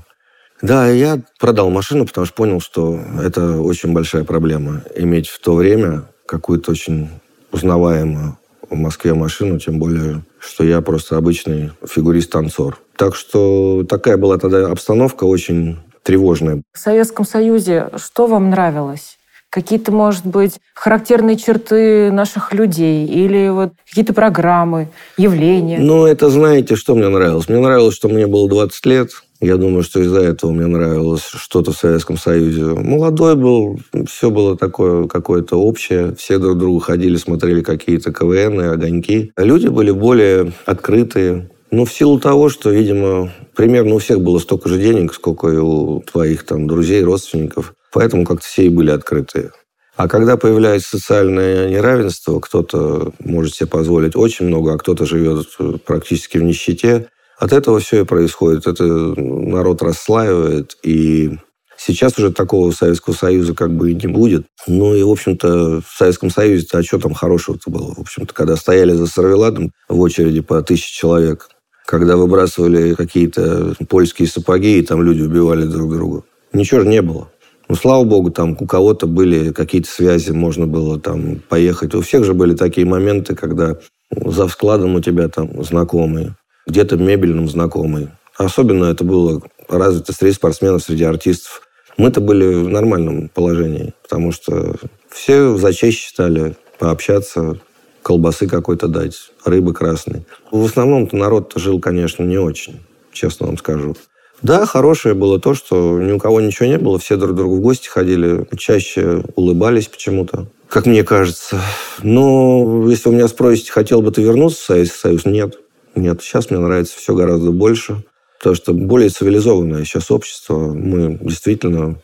Да, 0.62 0.88
я 0.88 1.20
продал 1.38 1.70
машину, 1.70 2.06
потому 2.06 2.26
что 2.26 2.34
понял, 2.34 2.60
что 2.60 2.98
это 3.22 3.60
очень 3.60 3.92
большая 3.92 4.24
проблема. 4.24 4.82
Иметь 4.94 5.28
в 5.28 5.38
то 5.40 5.54
время 5.54 6.04
какую-то 6.26 6.70
очень 6.70 7.08
узнаваемую 7.52 8.38
в 8.68 8.76
Москве 8.76 9.14
машину, 9.14 9.58
тем 9.58 9.78
более, 9.78 10.22
что 10.38 10.64
я 10.64 10.80
просто 10.80 11.16
обычный 11.16 11.72
фигурист-танцор. 11.86 12.78
Так 12.96 13.16
что 13.16 13.84
такая 13.88 14.16
была 14.16 14.38
тогда 14.38 14.70
обстановка 14.70 15.24
очень 15.24 15.78
тревожная. 16.02 16.62
В 16.72 16.78
Советском 16.78 17.26
Союзе 17.26 17.90
что 17.96 18.26
вам 18.26 18.50
нравилось? 18.50 19.18
Какие-то, 19.50 19.92
может 19.92 20.24
быть, 20.24 20.60
характерные 20.74 21.36
черты 21.36 22.10
наших 22.10 22.54
людей 22.54 23.06
или 23.06 23.48
вот 23.48 23.72
какие-то 23.88 24.14
программы, 24.14 24.88
явления? 25.18 25.78
Ну, 25.80 26.06
это 26.06 26.30
знаете, 26.30 26.76
что 26.76 26.94
мне 26.94 27.08
нравилось? 27.08 27.48
Мне 27.48 27.58
нравилось, 27.58 27.94
что 27.94 28.08
мне 28.08 28.26
было 28.26 28.48
20 28.48 28.86
лет. 28.86 29.10
Я 29.40 29.56
думаю, 29.56 29.82
что 29.82 30.00
из-за 30.00 30.20
этого 30.20 30.52
мне 30.52 30.66
нравилось 30.66 31.24
что-то 31.24 31.72
в 31.72 31.76
Советском 31.76 32.18
Союзе. 32.18 32.62
Молодой 32.62 33.36
был, 33.36 33.80
все 34.06 34.30
было 34.30 34.56
такое 34.56 35.06
какое-то 35.08 35.56
общее. 35.56 36.14
Все 36.14 36.38
друг 36.38 36.58
другу 36.58 36.78
ходили, 36.78 37.16
смотрели 37.16 37.62
какие-то 37.62 38.12
КВН, 38.12 38.60
огоньки. 38.60 39.32
Люди 39.36 39.68
были 39.68 39.92
более 39.92 40.52
открытые. 40.66 41.50
Ну, 41.70 41.86
в 41.86 41.92
силу 41.92 42.20
того, 42.20 42.50
что, 42.50 42.70
видимо, 42.70 43.30
примерно 43.56 43.94
у 43.94 43.98
всех 43.98 44.20
было 44.20 44.40
столько 44.40 44.68
же 44.68 44.78
денег, 44.78 45.14
сколько 45.14 45.48
и 45.48 45.56
у 45.56 46.00
твоих 46.00 46.44
там 46.44 46.66
друзей, 46.66 47.02
родственников. 47.02 47.74
Поэтому 47.92 48.24
как-то 48.24 48.46
все 48.46 48.66
и 48.66 48.68
были 48.68 48.90
открытые. 48.90 49.52
А 49.96 50.08
когда 50.08 50.36
появляется 50.36 50.98
социальное 50.98 51.68
неравенство, 51.68 52.40
кто-то 52.40 53.12
может 53.18 53.54
себе 53.54 53.66
позволить 53.66 54.16
очень 54.16 54.46
много, 54.46 54.72
а 54.72 54.78
кто-то 54.78 55.04
живет 55.04 55.46
практически 55.84 56.38
в 56.38 56.42
нищете, 56.42 57.08
от 57.38 57.52
этого 57.52 57.80
все 57.80 58.02
и 58.02 58.04
происходит. 58.04 58.66
Это 58.66 58.84
народ 58.84 59.82
расслаивает, 59.82 60.76
и 60.82 61.38
сейчас 61.76 62.18
уже 62.18 62.32
такого 62.32 62.70
Советского 62.70 63.14
Союза 63.14 63.54
как 63.54 63.74
бы 63.74 63.90
и 63.90 63.94
не 63.94 64.06
будет. 64.06 64.46
Ну 64.66 64.94
и, 64.94 65.02
в 65.02 65.08
общем-то, 65.08 65.80
в 65.80 65.96
Советском 65.96 66.30
Союзе-то 66.30 66.78
а 66.78 66.82
что 66.82 66.98
там 66.98 67.14
хорошего-то 67.14 67.70
было? 67.70 67.94
В 67.94 68.00
общем-то, 68.00 68.32
когда 68.34 68.56
стояли 68.56 68.92
за 68.92 69.06
Сарвеладом 69.06 69.72
в 69.88 69.98
очереди 70.00 70.40
по 70.40 70.62
тысяче 70.62 70.92
человек, 70.92 71.48
когда 71.86 72.16
выбрасывали 72.16 72.94
какие-то 72.94 73.74
польские 73.88 74.28
сапоги, 74.28 74.78
и 74.78 74.82
там 74.82 75.02
люди 75.02 75.22
убивали 75.22 75.64
друг 75.64 75.92
друга. 75.92 76.22
Ничего 76.52 76.80
же 76.80 76.88
не 76.88 77.02
было. 77.02 77.30
Ну, 77.70 77.76
слава 77.76 78.02
богу, 78.02 78.32
там 78.32 78.56
у 78.58 78.66
кого-то 78.66 79.06
были 79.06 79.52
какие-то 79.52 79.88
связи, 79.88 80.32
можно 80.32 80.66
было 80.66 80.98
там 80.98 81.36
поехать. 81.48 81.94
У 81.94 82.00
всех 82.00 82.24
же 82.24 82.34
были 82.34 82.56
такие 82.56 82.84
моменты, 82.84 83.36
когда 83.36 83.78
за 84.10 84.48
складом 84.48 84.96
у 84.96 85.00
тебя 85.00 85.28
там 85.28 85.62
знакомые, 85.62 86.34
где-то 86.66 86.96
мебельным 86.96 87.48
знакомый. 87.48 88.08
Особенно 88.36 88.86
это 88.86 89.04
было 89.04 89.40
развито 89.68 90.12
среди 90.12 90.32
спортсменов, 90.32 90.82
среди 90.82 91.04
артистов. 91.04 91.62
Мы-то 91.96 92.20
были 92.20 92.54
в 92.54 92.68
нормальном 92.68 93.28
положении, 93.28 93.94
потому 94.02 94.32
что 94.32 94.74
все 95.08 95.56
за 95.56 95.72
честь 95.72 95.98
считали 95.98 96.56
пообщаться, 96.80 97.60
колбасы 98.02 98.48
какой-то 98.48 98.88
дать, 98.88 99.14
рыбы 99.44 99.74
красной. 99.74 100.24
В 100.50 100.64
основном-то 100.64 101.16
народ 101.16 101.52
жил, 101.54 101.78
конечно, 101.78 102.24
не 102.24 102.38
очень, 102.38 102.80
честно 103.12 103.46
вам 103.46 103.58
скажу. 103.58 103.94
Да, 104.42 104.64
хорошее 104.66 105.14
было 105.14 105.38
то, 105.38 105.54
что 105.54 106.00
ни 106.00 106.12
у 106.12 106.18
кого 106.18 106.40
ничего 106.40 106.66
не 106.66 106.78
было, 106.78 106.98
все 106.98 107.16
друг 107.16 107.32
к 107.32 107.34
другу 107.36 107.56
в 107.56 107.60
гости 107.60 107.88
ходили, 107.88 108.46
чаще 108.56 109.22
улыбались 109.36 109.88
почему-то, 109.88 110.46
как 110.68 110.86
мне 110.86 111.04
кажется. 111.04 111.60
Но 112.02 112.88
если 112.88 113.08
вы 113.08 113.16
меня 113.16 113.28
спросите, 113.28 113.72
хотел 113.72 114.02
бы 114.02 114.10
ты 114.12 114.22
вернуться 114.22 114.58
в 114.58 114.64
Советский 114.64 114.98
Союз, 114.98 115.24
нет. 115.24 115.58
Нет, 115.94 116.22
сейчас 116.22 116.50
мне 116.50 116.60
нравится 116.60 116.96
все 116.96 117.14
гораздо 117.14 117.50
больше, 117.50 118.02
потому 118.38 118.56
что 118.56 118.72
более 118.72 119.10
цивилизованное 119.10 119.84
сейчас 119.84 120.10
общество. 120.10 120.72
Мы 120.72 121.18
действительно, 121.20 121.96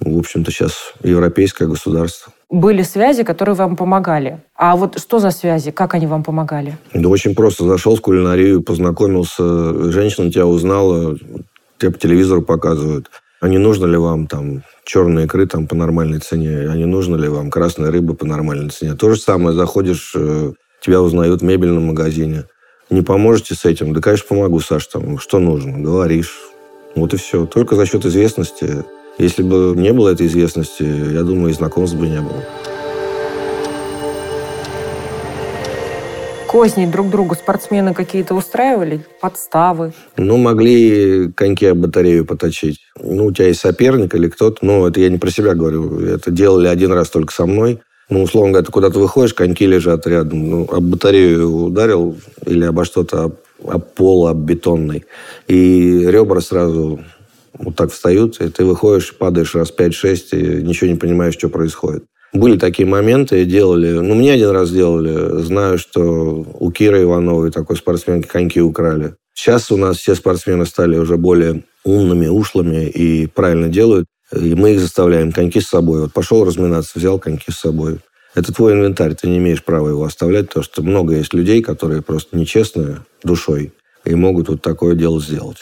в 0.00 0.18
общем-то, 0.18 0.50
сейчас 0.50 0.94
европейское 1.02 1.68
государство. 1.68 2.32
Были 2.50 2.82
связи, 2.82 3.22
которые 3.22 3.54
вам 3.54 3.76
помогали. 3.76 4.40
А 4.56 4.76
вот 4.76 4.98
что 4.98 5.18
за 5.18 5.30
связи? 5.30 5.70
Как 5.70 5.94
они 5.94 6.06
вам 6.06 6.24
помогали? 6.24 6.78
Да 6.92 7.08
очень 7.08 7.34
просто. 7.34 7.64
Зашел 7.64 7.96
в 7.96 8.00
кулинарию, 8.00 8.62
познакомился, 8.62 9.90
женщина 9.90 10.30
тебя 10.30 10.46
узнала, 10.46 11.16
тебе 11.78 11.90
по 11.90 11.98
телевизору 11.98 12.42
показывают. 12.42 13.10
А 13.40 13.48
не 13.48 13.58
нужно 13.58 13.86
ли 13.86 13.96
вам 13.96 14.26
там 14.26 14.62
черные 14.84 15.26
икры 15.26 15.46
там 15.46 15.66
по 15.66 15.74
нормальной 15.74 16.18
цене? 16.18 16.68
А 16.70 16.74
не 16.74 16.86
нужно 16.86 17.16
ли 17.16 17.28
вам 17.28 17.50
красная 17.50 17.90
рыба 17.90 18.14
по 18.14 18.26
нормальной 18.26 18.70
цене? 18.70 18.94
То 18.94 19.10
же 19.10 19.20
самое, 19.20 19.54
заходишь, 19.54 20.12
э, 20.16 20.52
тебя 20.80 21.02
узнают 21.02 21.42
в 21.42 21.44
мебельном 21.44 21.88
магазине. 21.88 22.44
Не 22.90 23.02
поможете 23.02 23.54
с 23.54 23.64
этим? 23.64 23.92
Да, 23.92 24.00
конечно, 24.00 24.26
помогу, 24.28 24.60
Саш, 24.60 24.86
там, 24.86 25.18
что 25.18 25.38
нужно? 25.38 25.78
Говоришь. 25.78 26.38
Вот 26.94 27.12
и 27.12 27.16
все. 27.16 27.46
Только 27.46 27.76
за 27.76 27.86
счет 27.86 28.06
известности. 28.06 28.84
Если 29.18 29.42
бы 29.42 29.74
не 29.76 29.92
было 29.92 30.10
этой 30.10 30.26
известности, 30.26 30.82
я 30.82 31.22
думаю, 31.22 31.50
и 31.50 31.54
знакомств 31.54 31.96
бы 31.96 32.06
не 32.06 32.20
было. 32.20 32.42
Козни 36.54 36.86
друг 36.86 37.10
другу 37.10 37.34
спортсмены 37.34 37.94
какие-то 37.94 38.32
устраивали? 38.32 39.04
Подставы? 39.20 39.92
Ну, 40.16 40.36
могли 40.36 41.32
коньки 41.32 41.66
об 41.66 41.78
батарею 41.78 42.24
поточить. 42.24 42.78
Ну, 42.96 43.26
у 43.26 43.32
тебя 43.32 43.48
есть 43.48 43.58
соперник 43.58 44.14
или 44.14 44.28
кто-то. 44.28 44.64
Ну, 44.64 44.86
это 44.86 45.00
я 45.00 45.08
не 45.08 45.18
про 45.18 45.30
себя 45.30 45.54
говорю. 45.54 45.98
Это 45.98 46.30
делали 46.30 46.68
один 46.68 46.92
раз 46.92 47.10
только 47.10 47.32
со 47.32 47.46
мной. 47.46 47.80
Ну, 48.08 48.22
условно 48.22 48.52
говоря, 48.52 48.66
ты 48.66 48.70
куда-то 48.70 49.00
выходишь, 49.00 49.34
коньки 49.34 49.66
лежат 49.66 50.06
рядом. 50.06 50.48
Ну, 50.48 50.68
об 50.70 50.84
батарею 50.84 51.50
ударил 51.50 52.16
или 52.46 52.64
обо 52.64 52.84
что-то, 52.84 53.24
об, 53.24 53.34
об 53.66 53.82
пол, 53.96 54.28
об 54.28 54.36
бетонный. 54.36 55.06
И 55.48 56.06
ребра 56.06 56.40
сразу 56.40 57.00
вот 57.58 57.74
так 57.74 57.90
встают, 57.90 58.40
и 58.40 58.48
ты 58.48 58.64
выходишь, 58.64 59.16
падаешь 59.16 59.56
раз 59.56 59.72
5-6, 59.76 60.18
и 60.30 60.62
ничего 60.62 60.88
не 60.88 60.96
понимаешь, 60.96 61.34
что 61.34 61.48
происходит. 61.48 62.04
Были 62.34 62.58
такие 62.58 62.86
моменты, 62.86 63.44
делали, 63.44 63.92
ну, 63.92 64.14
мне 64.14 64.32
один 64.32 64.50
раз 64.50 64.70
делали, 64.70 65.40
знаю, 65.40 65.78
что 65.78 66.44
у 66.58 66.70
Киры 66.72 67.04
Ивановой 67.04 67.52
такой 67.52 67.76
спортсменки 67.76 68.26
коньки 68.26 68.60
украли. 68.60 69.14
Сейчас 69.34 69.70
у 69.70 69.76
нас 69.76 69.98
все 69.98 70.16
спортсмены 70.16 70.66
стали 70.66 70.98
уже 70.98 71.16
более 71.16 71.62
умными, 71.84 72.26
ушлыми 72.26 72.86
и 72.86 73.28
правильно 73.28 73.68
делают. 73.68 74.06
И 74.32 74.54
мы 74.56 74.72
их 74.72 74.80
заставляем 74.80 75.30
коньки 75.30 75.60
с 75.60 75.68
собой. 75.68 76.00
Вот 76.00 76.12
пошел 76.12 76.44
разминаться, 76.44 76.98
взял 76.98 77.20
коньки 77.20 77.52
с 77.52 77.60
собой. 77.60 78.00
Это 78.34 78.52
твой 78.52 78.72
инвентарь, 78.72 79.14
ты 79.14 79.28
не 79.28 79.38
имеешь 79.38 79.62
права 79.62 79.90
его 79.90 80.02
оставлять, 80.02 80.48
потому 80.48 80.64
что 80.64 80.82
много 80.82 81.14
есть 81.14 81.34
людей, 81.34 81.62
которые 81.62 82.02
просто 82.02 82.36
нечестные 82.36 83.04
душой 83.22 83.72
и 84.04 84.14
могут 84.16 84.48
вот 84.48 84.60
такое 84.60 84.96
дело 84.96 85.20
сделать. 85.20 85.58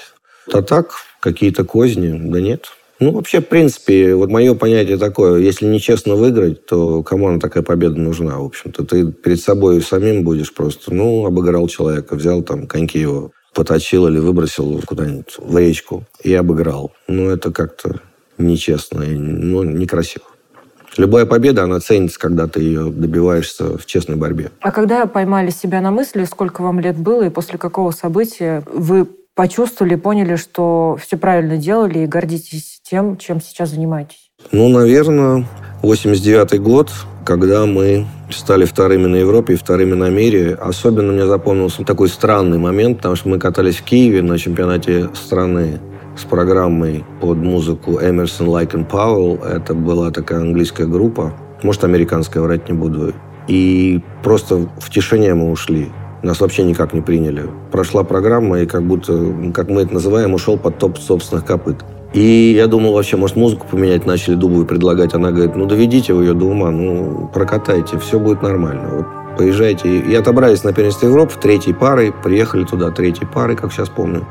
А 0.51 0.63
так, 0.63 0.95
какие-то 1.21 1.65
козни, 1.65 2.19
да 2.31 2.41
нет. 2.41 2.69
Ну, 3.03 3.11
вообще, 3.11 3.41
в 3.41 3.49
принципе, 3.49 4.15
вот 4.15 4.31
мое 4.31 4.55
понятие 4.55 4.97
такое, 4.97 5.41
если 5.41 5.67
нечестно 5.67 6.15
выиграть, 6.15 6.67
то 6.67 7.03
кому 7.03 7.27
она 7.27 7.41
такая 7.41 7.65
победа 7.65 7.97
нужна, 7.97 8.39
в 8.39 8.45
общем-то? 8.45 8.85
Ты 8.85 9.11
перед 9.11 9.41
собой 9.41 9.83
самим 9.83 10.23
будешь 10.23 10.55
просто, 10.55 10.95
ну, 10.95 11.27
обыграл 11.27 11.67
человека, 11.67 12.15
взял 12.15 12.43
там 12.43 12.69
коньки 12.69 13.01
его, 13.01 13.33
поточил 13.55 14.07
или 14.07 14.21
выбросил 14.21 14.81
куда-нибудь 14.87 15.35
в 15.37 15.59
речку 15.59 16.05
и 16.23 16.33
обыграл. 16.33 16.93
Ну, 17.09 17.29
это 17.29 17.51
как-то 17.51 18.01
нечестно 18.39 19.03
и 19.03 19.17
ну, 19.17 19.65
некрасиво. 19.65 20.27
Любая 20.97 21.27
победа, 21.27 21.65
она 21.65 21.81
ценится, 21.81 22.21
когда 22.21 22.47
ты 22.47 22.61
ее 22.61 22.85
добиваешься 22.85 23.79
в 23.79 23.85
честной 23.85 24.15
борьбе. 24.15 24.53
А 24.61 24.71
когда 24.71 25.07
поймали 25.07 25.51
себя 25.51 25.81
на 25.81 25.91
мысли, 25.91 26.23
сколько 26.25 26.63
вам 26.63 26.79
лет 26.79 26.97
было 26.97 27.25
и 27.25 27.31
после 27.31 27.59
какого 27.59 27.91
события 27.91 28.63
вы 28.73 29.09
почувствовали, 29.35 29.95
поняли, 29.95 30.37
что 30.37 30.97
все 31.01 31.17
правильно 31.17 31.57
делали 31.57 32.01
и 32.01 32.07
гордитесь 32.07 32.81
тем, 32.83 33.17
чем 33.17 33.41
сейчас 33.41 33.71
занимаетесь? 33.71 34.31
Ну, 34.51 34.69
наверное, 34.69 35.47
89 35.83 36.61
год, 36.61 36.91
когда 37.25 37.67
мы 37.67 38.07
стали 38.31 38.65
вторыми 38.65 39.07
на 39.07 39.17
Европе 39.17 39.55
и 39.55 39.57
вторыми 39.57 39.95
на 39.95 40.09
мире. 40.11 40.55
Особенно 40.55 41.13
мне 41.13 41.27
запомнился 41.27 41.85
такой 41.85 42.09
странный 42.09 42.59
момент, 42.59 42.99
потому 42.99 43.17
что 43.17 43.29
мы 43.29 43.39
катались 43.39 43.77
в 43.77 43.83
Киеве 43.83 44.23
на 44.23 44.39
чемпионате 44.39 45.11
страны 45.15 45.81
с 46.17 46.25
программой 46.25 47.05
под 47.21 47.39
музыку 47.39 47.99
Эмерсон, 48.01 48.49
Лайк 48.49 48.75
и 48.75 48.83
Пауэлл. 48.83 49.43
Это 49.45 49.75
была 49.75 50.11
такая 50.11 50.41
английская 50.41 50.87
группа, 50.87 51.35
может, 51.63 51.85
американская, 51.85 52.43
врать 52.43 52.69
не 52.69 52.75
буду. 52.75 53.15
И 53.49 54.01
просто 54.23 54.69
в 54.79 54.91
тишине 54.91 55.35
мы 55.35 55.51
ушли. 55.51 55.91
Нас 56.23 56.41
вообще 56.41 56.63
никак 56.63 56.93
не 56.93 57.01
приняли. 57.01 57.49
Прошла 57.71 58.05
программа, 58.05 58.61
и 58.61 58.67
как 58.67 58.85
будто, 58.85 59.13
как 59.53 59.69
мы 59.69 59.83
это 59.83 59.95
называем, 59.95 60.35
ушел 60.35 60.57
под 60.57 60.79
топ 60.79 60.99
собственных 60.99 61.45
копыт. 61.45 61.79
И 62.15 62.53
я 62.57 62.67
думал 62.67 62.93
вообще, 62.93 63.17
может, 63.17 63.37
музыку 63.37 63.67
поменять 63.71 64.07
начали 64.07 64.35
Дубовой 64.35 64.67
предлагать. 64.67 65.15
Она 65.15 65.31
говорит, 65.31 65.57
ну, 65.57 65.67
доведите 65.67 66.13
вы 66.13 66.25
ее 66.25 66.35
до 66.35 66.45
ума, 66.45 66.71
ну, 66.71 67.31
прокатайте, 67.33 67.99
все 67.99 68.19
будет 68.19 68.43
нормально. 68.43 68.89
Вот 68.93 69.07
поезжайте. 69.39 69.99
И 69.99 70.15
отобрались 70.15 70.63
на 70.63 70.73
первенство 70.73 71.07
Европы 71.07 71.35
третьей 71.41 71.73
парой, 71.73 72.13
приехали 72.23 72.65
туда 72.65 72.91
третьей 72.91 73.27
парой, 73.27 73.57
как 73.57 73.73
сейчас 73.73 73.89
помню. 73.89 74.27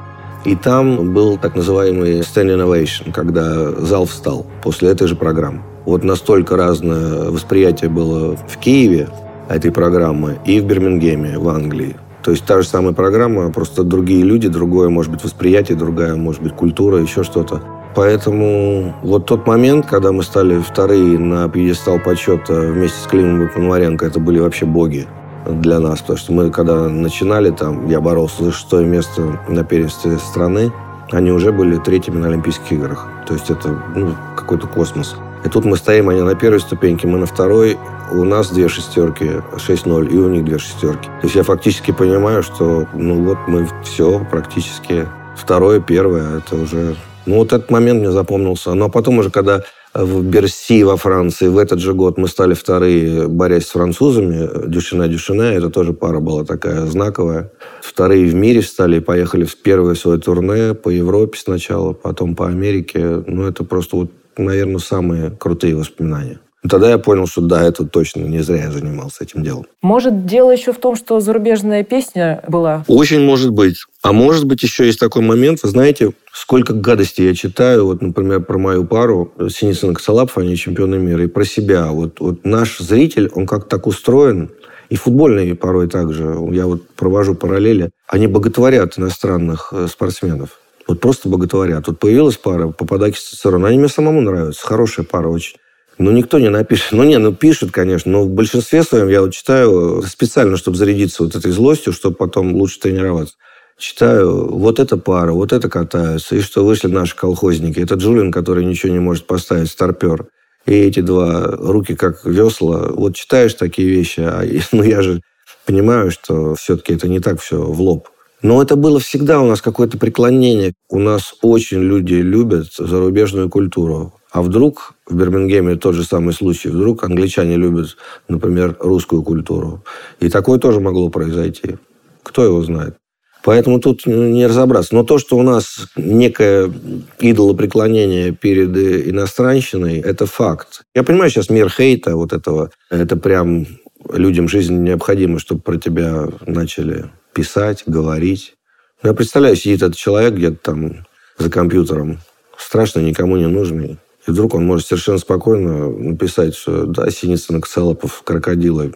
И 0.46 0.56
там 0.56 1.14
был 1.14 1.38
так 1.38 1.56
называемый 1.56 2.22
standing 2.22 2.66
ovation, 2.66 3.12
когда 3.12 3.72
зал 3.72 4.06
встал 4.06 4.46
после 4.64 4.90
этой 4.90 5.08
же 5.08 5.16
программы. 5.16 5.62
Вот 5.86 6.04
настолько 6.04 6.56
разное 6.56 7.32
восприятие 7.32 7.90
было 7.90 8.36
в 8.36 8.58
Киеве 8.58 9.10
этой 9.50 9.72
программы 9.72 10.40
и 10.46 10.60
в 10.60 10.66
Бирмингеме, 10.66 11.38
в 11.38 11.50
Англии. 11.50 11.96
То 12.24 12.32
есть 12.32 12.46
та 12.46 12.62
же 12.62 12.68
самая 12.68 12.94
программа, 12.94 13.52
просто 13.52 13.84
другие 13.84 14.24
люди, 14.24 14.48
другое, 14.48 14.90
может 14.90 15.12
быть, 15.12 15.24
восприятие, 15.24 15.78
другая, 15.78 16.16
может 16.16 16.42
быть, 16.42 16.54
культура, 16.54 17.00
еще 17.00 17.24
что-то. 17.24 17.62
Поэтому 17.96 18.94
вот 19.02 19.26
тот 19.26 19.48
момент, 19.48 19.86
когда 19.86 20.12
мы 20.12 20.24
стали 20.24 20.60
вторые 20.62 21.20
на 21.20 21.50
пьедестал 21.50 22.00
почета 22.00 22.54
вместе 22.54 22.98
с 22.98 23.08
Климом 23.08 23.44
и 23.44 23.48
Пономаренко, 23.48 24.06
это 24.06 24.20
были 24.20 24.40
вообще 24.40 24.66
боги 24.66 25.08
для 25.46 25.80
нас. 25.80 26.00
Потому 26.00 26.18
что 26.18 26.32
мы, 26.32 26.52
когда 26.52 26.88
начинали, 26.88 27.50
там, 27.50 27.88
я 27.90 28.00
боролся 28.00 28.46
за 28.46 28.52
шестое 28.52 28.86
место 28.86 29.40
на 29.50 29.64
первенстве 29.64 30.18
страны, 30.20 30.72
они 31.12 31.32
уже 31.32 31.52
были 31.52 31.78
третьими 31.78 32.18
на 32.18 32.28
Олимпийских 32.28 32.72
играх. 32.72 33.08
То 33.28 33.34
есть 33.34 33.50
это 33.50 33.78
ну, 33.96 34.16
какой-то 34.38 34.68
космос. 34.68 35.16
И 35.46 35.50
тут 35.50 35.66
мы 35.66 35.78
стоим, 35.78 36.10
они 36.10 36.22
на 36.22 36.36
первой 36.36 36.60
ступеньке, 36.60 37.08
мы 37.08 37.18
на 37.18 37.26
второй. 37.26 37.78
У 38.12 38.24
нас 38.24 38.52
две 38.52 38.68
шестерки, 38.68 39.42
6-0, 39.56 40.12
и 40.12 40.18
у 40.18 40.30
них 40.30 40.46
две 40.46 40.60
шестерки. 40.60 41.06
То 41.06 41.24
есть 41.24 41.36
я 41.36 41.44
фактически 41.44 41.92
понимаю, 41.92 42.44
что 42.44 42.88
ну 42.94 43.24
вот 43.24 43.38
мы 43.48 43.68
все 43.84 44.26
практически 44.30 45.08
второе, 45.36 45.80
первое, 45.80 46.38
это 46.40 46.56
уже... 46.56 46.96
Ну 47.26 47.38
вот 47.38 47.54
этот 47.54 47.72
момент 47.72 48.02
мне 48.02 48.12
запомнился. 48.12 48.74
Но 48.74 48.90
потом 48.90 49.20
уже, 49.20 49.30
когда 49.30 49.64
в 49.94 50.24
Берси 50.24 50.84
во 50.84 50.96
Франции. 50.96 51.48
В 51.48 51.58
этот 51.58 51.80
же 51.80 51.94
год 51.94 52.18
мы 52.18 52.28
стали 52.28 52.54
вторые, 52.54 53.28
борясь 53.28 53.68
с 53.68 53.72
французами. 53.72 54.68
Дюшина-Дюшина, 54.68 55.54
это 55.54 55.70
тоже 55.70 55.94
пара 55.94 56.20
была 56.20 56.46
такая 56.46 56.86
знаковая. 56.86 57.52
Вторые 57.82 58.26
в 58.26 58.34
мире 58.34 58.62
стали, 58.62 59.00
поехали 59.00 59.44
в 59.44 59.56
первое 59.58 59.96
свое 59.96 60.20
турне 60.20 60.74
по 60.74 60.90
Европе 60.90 61.38
сначала, 61.38 61.94
потом 61.94 62.36
по 62.36 62.48
Америке. 62.48 63.24
Ну, 63.28 63.44
это 63.44 63.64
просто 63.64 63.98
вот, 63.98 64.12
наверное, 64.38 64.80
самые 64.80 65.32
крутые 65.32 65.76
воспоминания. 65.76 66.40
Тогда 66.70 66.92
я 66.92 67.00
понял, 67.00 67.26
что 67.26 67.42
да, 67.42 67.64
это 67.64 67.86
точно 67.86 68.22
не 68.22 68.42
зря 68.42 68.66
я 68.66 68.72
занимался 68.72 69.24
этим 69.24 69.44
делом. 69.44 69.66
Может, 69.82 70.28
дело 70.28 70.52
еще 70.52 70.74
в 70.74 70.78
том, 70.78 70.96
что 70.96 71.20
зарубежная 71.20 71.84
песня 71.84 72.44
была? 72.48 72.86
Очень 72.88 73.22
может 73.22 73.52
быть. 73.52 73.78
А 74.04 74.14
может 74.14 74.46
быть, 74.46 74.62
еще 74.62 74.86
есть 74.86 75.00
такой 75.00 75.24
момент. 75.24 75.64
Вы 75.64 75.70
знаете, 75.70 76.12
сколько 76.32 76.74
гадостей 76.74 77.28
я 77.28 77.34
читаю, 77.34 77.88
вот, 77.88 78.04
например, 78.04 78.42
про 78.42 78.60
мою 78.60 78.86
пару 78.86 79.34
Синицын 79.50 79.94
и 79.94 80.40
они 80.40 80.56
чемпионы 80.56 81.00
мира, 81.00 81.24
и 81.24 81.28
про 81.28 81.46
себя. 81.46 81.88
Вот, 81.88 82.20
вот 82.20 82.46
наш 82.46 82.78
зритель, 82.78 83.32
он 83.34 83.48
как 83.48 83.68
так 83.68 83.88
устроен, 83.88 84.52
и 84.90 84.96
футбольные 84.98 85.56
порой 85.56 85.88
также, 85.88 86.38
я 86.52 86.68
вот 86.68 86.88
провожу 86.90 87.34
параллели, 87.34 87.90
они 88.08 88.28
боготворят 88.28 89.00
иностранных 89.00 89.70
э, 89.72 89.88
спортсменов. 89.88 90.60
Вот 90.92 91.00
просто 91.00 91.30
боготворят. 91.30 91.88
Вот 91.88 92.00
появилась 92.00 92.36
пара 92.36 92.68
Пападаки 92.68 93.16
с 93.16 93.30
Цицерон. 93.30 93.64
Они 93.66 93.78
мне 93.78 93.88
самому 93.88 94.20
нравятся. 94.20 94.68
Хорошая 94.68 95.06
пара 95.06 95.30
очень. 95.30 95.56
Ну, 95.98 96.12
никто 96.12 96.38
не 96.38 96.50
напишет. 96.50 96.92
Ну, 96.92 97.06
не, 97.06 97.18
ну, 97.18 97.34
пишут, 97.34 97.72
конечно, 97.72 98.12
но 98.12 98.24
в 98.24 98.30
большинстве 98.30 98.84
своем 98.84 99.08
я 99.08 99.22
вот 99.22 99.32
читаю 99.32 100.04
специально, 100.06 100.58
чтобы 100.58 100.76
зарядиться 100.76 101.24
вот 101.24 101.34
этой 101.34 101.54
злостью, 101.54 101.94
чтобы 101.94 102.18
потом 102.18 102.56
лучше 102.56 102.82
тренироваться. 102.82 103.36
Читаю, 103.78 104.50
вот 104.54 104.82
эта 104.82 104.98
пара, 104.98 105.32
вот 105.32 105.54
это 105.54 105.70
катаются, 105.70 106.36
и 106.36 106.42
что 106.42 106.66
вышли 106.66 106.90
наши 106.90 107.16
колхозники. 107.16 107.80
Это 107.80 107.96
Джулин, 107.96 108.30
который 108.30 108.66
ничего 108.66 108.92
не 108.92 109.00
может 109.00 109.28
поставить, 109.28 109.72
старпер. 109.72 110.26
И 110.66 110.74
эти 110.74 111.00
два 111.00 111.48
руки 111.52 111.96
как 111.96 112.26
весла. 112.26 112.90
Вот 112.90 113.16
читаешь 113.16 113.54
такие 113.54 113.88
вещи, 113.88 114.20
а 114.20 114.44
ну, 114.74 114.84
я 114.84 115.02
же 115.02 115.22
понимаю, 115.66 116.12
что 116.12 116.56
все-таки 116.56 116.96
это 116.96 117.08
не 117.08 117.22
так 117.22 117.40
все 117.40 117.62
в 117.62 117.80
лоб. 117.80 118.10
Но 118.42 118.62
это 118.62 118.76
было 118.76 119.00
всегда 119.00 119.42
у 119.42 119.48
нас 119.48 119.62
какое-то 119.62 119.98
преклонение. 119.98 120.74
У 120.90 121.00
нас 121.00 121.36
очень 121.42 121.80
люди 121.80 122.16
любят 122.16 122.68
зарубежную 122.78 123.50
культуру. 123.50 124.14
А 124.32 124.42
вдруг 124.42 124.94
в 125.08 125.16
Бирмингеме 125.16 125.76
тот 125.76 125.94
же 125.94 126.04
самый 126.04 126.34
случай, 126.34 126.70
вдруг 126.70 127.04
англичане 127.04 127.58
любят, 127.58 127.98
например, 128.30 128.78
русскую 128.80 129.24
культуру. 129.24 129.84
И 130.20 130.30
такое 130.30 130.58
тоже 130.58 130.80
могло 130.80 131.10
произойти. 131.10 131.76
Кто 132.24 132.44
его 132.44 132.62
знает? 132.64 132.96
Поэтому 133.44 133.80
тут 133.80 134.06
не 134.06 134.46
разобраться. 134.46 134.96
Но 134.96 135.04
то, 135.04 135.18
что 135.18 135.36
у 135.38 135.42
нас 135.42 135.88
некое 135.96 136.72
идолопреклонение 137.20 138.32
перед 138.32 138.76
иностранщиной, 138.78 140.00
это 140.00 140.26
факт. 140.26 140.84
Я 140.96 141.04
понимаю 141.04 141.30
сейчас 141.30 141.50
мир 141.50 141.70
хейта 141.70 142.16
вот 142.16 142.34
этого. 142.34 142.70
Это 142.90 143.18
прям 143.18 143.66
людям 144.14 144.48
жизнь 144.48 144.78
необходимо, 144.84 145.40
чтобы 145.40 145.62
про 145.62 145.78
тебя 145.78 146.28
начали 146.46 147.10
писать, 147.34 147.84
говорить. 147.86 148.56
Я 149.04 149.14
представляю, 149.14 149.56
сидит 149.56 149.82
этот 149.82 149.98
человек 149.98 150.34
где-то 150.34 150.58
там 150.58 151.06
за 151.38 151.50
компьютером, 151.50 152.20
страшно 152.58 153.00
никому 153.00 153.38
не 153.38 153.48
нужный. 153.48 153.98
И 154.28 154.32
вдруг 154.32 154.54
он 154.54 154.66
может 154.66 154.88
совершенно 154.88 155.18
спокойно 155.18 155.90
написать, 155.90 156.56
что 156.56 156.86
да, 156.86 157.10
Синицын, 157.10 157.60
Ксалопов, 157.62 158.22
крокодилы, 158.24 158.94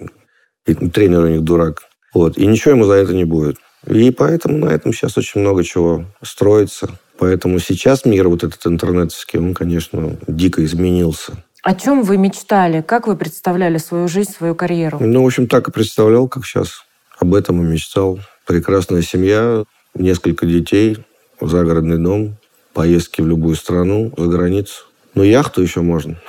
и 0.67 0.73
тренер 0.73 1.21
у 1.21 1.27
них 1.27 1.41
дурак. 1.41 1.83
Вот. 2.13 2.37
И 2.37 2.45
ничего 2.45 2.71
ему 2.71 2.85
за 2.85 2.93
это 2.93 3.13
не 3.13 3.25
будет. 3.25 3.57
И 3.87 4.11
поэтому 4.11 4.57
на 4.57 4.69
этом 4.69 4.93
сейчас 4.93 5.17
очень 5.17 5.41
много 5.41 5.63
чего 5.63 6.05
строится. 6.23 6.89
Поэтому 7.17 7.59
сейчас 7.59 8.05
мир 8.05 8.29
вот 8.29 8.43
этот 8.43 8.65
интернетовский, 8.65 9.39
он, 9.39 9.53
конечно, 9.53 10.17
дико 10.27 10.63
изменился. 10.63 11.33
О 11.63 11.73
чем 11.73 12.03
вы 12.03 12.17
мечтали? 12.17 12.81
Как 12.81 13.07
вы 13.07 13.15
представляли 13.15 13.77
свою 13.77 14.07
жизнь, 14.07 14.31
свою 14.31 14.53
карьеру? 14.53 14.99
Ну, 15.01 15.23
в 15.23 15.25
общем, 15.25 15.47
так 15.47 15.67
и 15.67 15.71
представлял, 15.71 16.27
как 16.27 16.45
сейчас. 16.45 16.84
Об 17.19 17.33
этом 17.33 17.61
и 17.61 17.65
мечтал. 17.65 18.19
Прекрасная 18.45 19.01
семья, 19.01 19.63
несколько 19.93 20.45
детей, 20.45 20.97
загородный 21.41 21.97
дом, 21.97 22.35
поездки 22.73 23.21
в 23.21 23.27
любую 23.27 23.55
страну, 23.55 24.11
за 24.17 24.27
границу. 24.27 24.83
Ну, 25.13 25.23
яхту 25.23 25.61
еще 25.61 25.81
можно. 25.81 26.19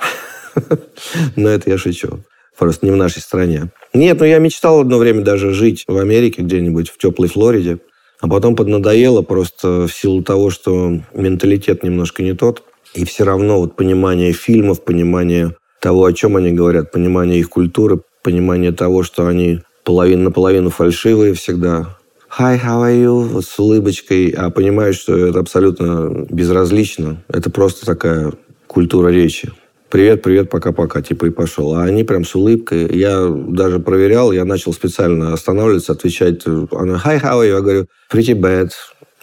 Но 1.35 1.49
это 1.49 1.69
я 1.69 1.77
шучу. 1.77 2.19
Просто 2.57 2.85
не 2.85 2.91
в 2.91 2.95
нашей 2.95 3.21
стране. 3.21 3.69
Нет, 3.93 4.19
ну 4.19 4.25
я 4.25 4.39
мечтал 4.39 4.79
одно 4.79 4.97
время 4.97 5.21
даже 5.21 5.53
жить 5.53 5.83
в 5.87 5.97
Америке 5.97 6.41
где-нибудь, 6.41 6.89
в 6.89 6.97
теплой 6.97 7.27
Флориде. 7.27 7.79
А 8.19 8.27
потом 8.27 8.55
поднадоело 8.55 9.21
просто 9.21 9.87
в 9.87 9.93
силу 9.93 10.23
того, 10.23 10.49
что 10.49 10.99
менталитет 11.13 11.83
немножко 11.83 12.23
не 12.23 12.33
тот. 12.33 12.63
И 12.95 13.05
все 13.05 13.25
равно 13.25 13.59
вот 13.59 13.75
понимание 13.75 14.33
фильмов, 14.33 14.83
понимание 14.83 15.55
того, 15.79 16.05
о 16.05 16.13
чем 16.13 16.35
они 16.35 16.51
говорят, 16.51 16.91
понимание 16.91 17.39
их 17.39 17.49
культуры, 17.49 18.01
понимание 18.23 18.71
того, 18.71 19.03
что 19.03 19.27
они 19.27 19.59
половину 19.87 20.23
наполовину 20.23 20.69
фальшивые 20.69 21.33
всегда. 21.33 21.95
Hi, 22.37 22.59
how 22.61 22.83
are 22.83 22.93
you? 22.93 23.41
С 23.41 23.57
улыбочкой. 23.57 24.31
А 24.31 24.49
понимаешь, 24.49 24.97
что 24.97 25.15
это 25.15 25.39
абсолютно 25.39 26.25
безразлично. 26.29 27.23
Это 27.29 27.49
просто 27.49 27.85
такая 27.85 28.33
культура 28.67 29.07
речи. 29.07 29.49
Привет, 29.89 30.21
привет, 30.21 30.49
пока-пока, 30.49 31.01
типа 31.01 31.27
и 31.27 31.29
пошел. 31.29 31.73
А 31.73 31.85
они 31.85 32.03
прям 32.03 32.25
с 32.25 32.35
улыбкой. 32.35 32.93
Я 32.93 33.29
даже 33.29 33.79
проверял, 33.79 34.33
я 34.33 34.43
начал 34.43 34.73
специально 34.73 35.33
останавливаться, 35.33 35.93
отвечать. 35.93 36.45
Она, 36.45 37.01
hi, 37.05 37.21
how 37.21 37.39
are 37.39 37.45
you? 37.45 37.55
Я 37.55 37.61
говорю, 37.61 37.85
pretty 38.11 38.37
bad. 38.37 38.71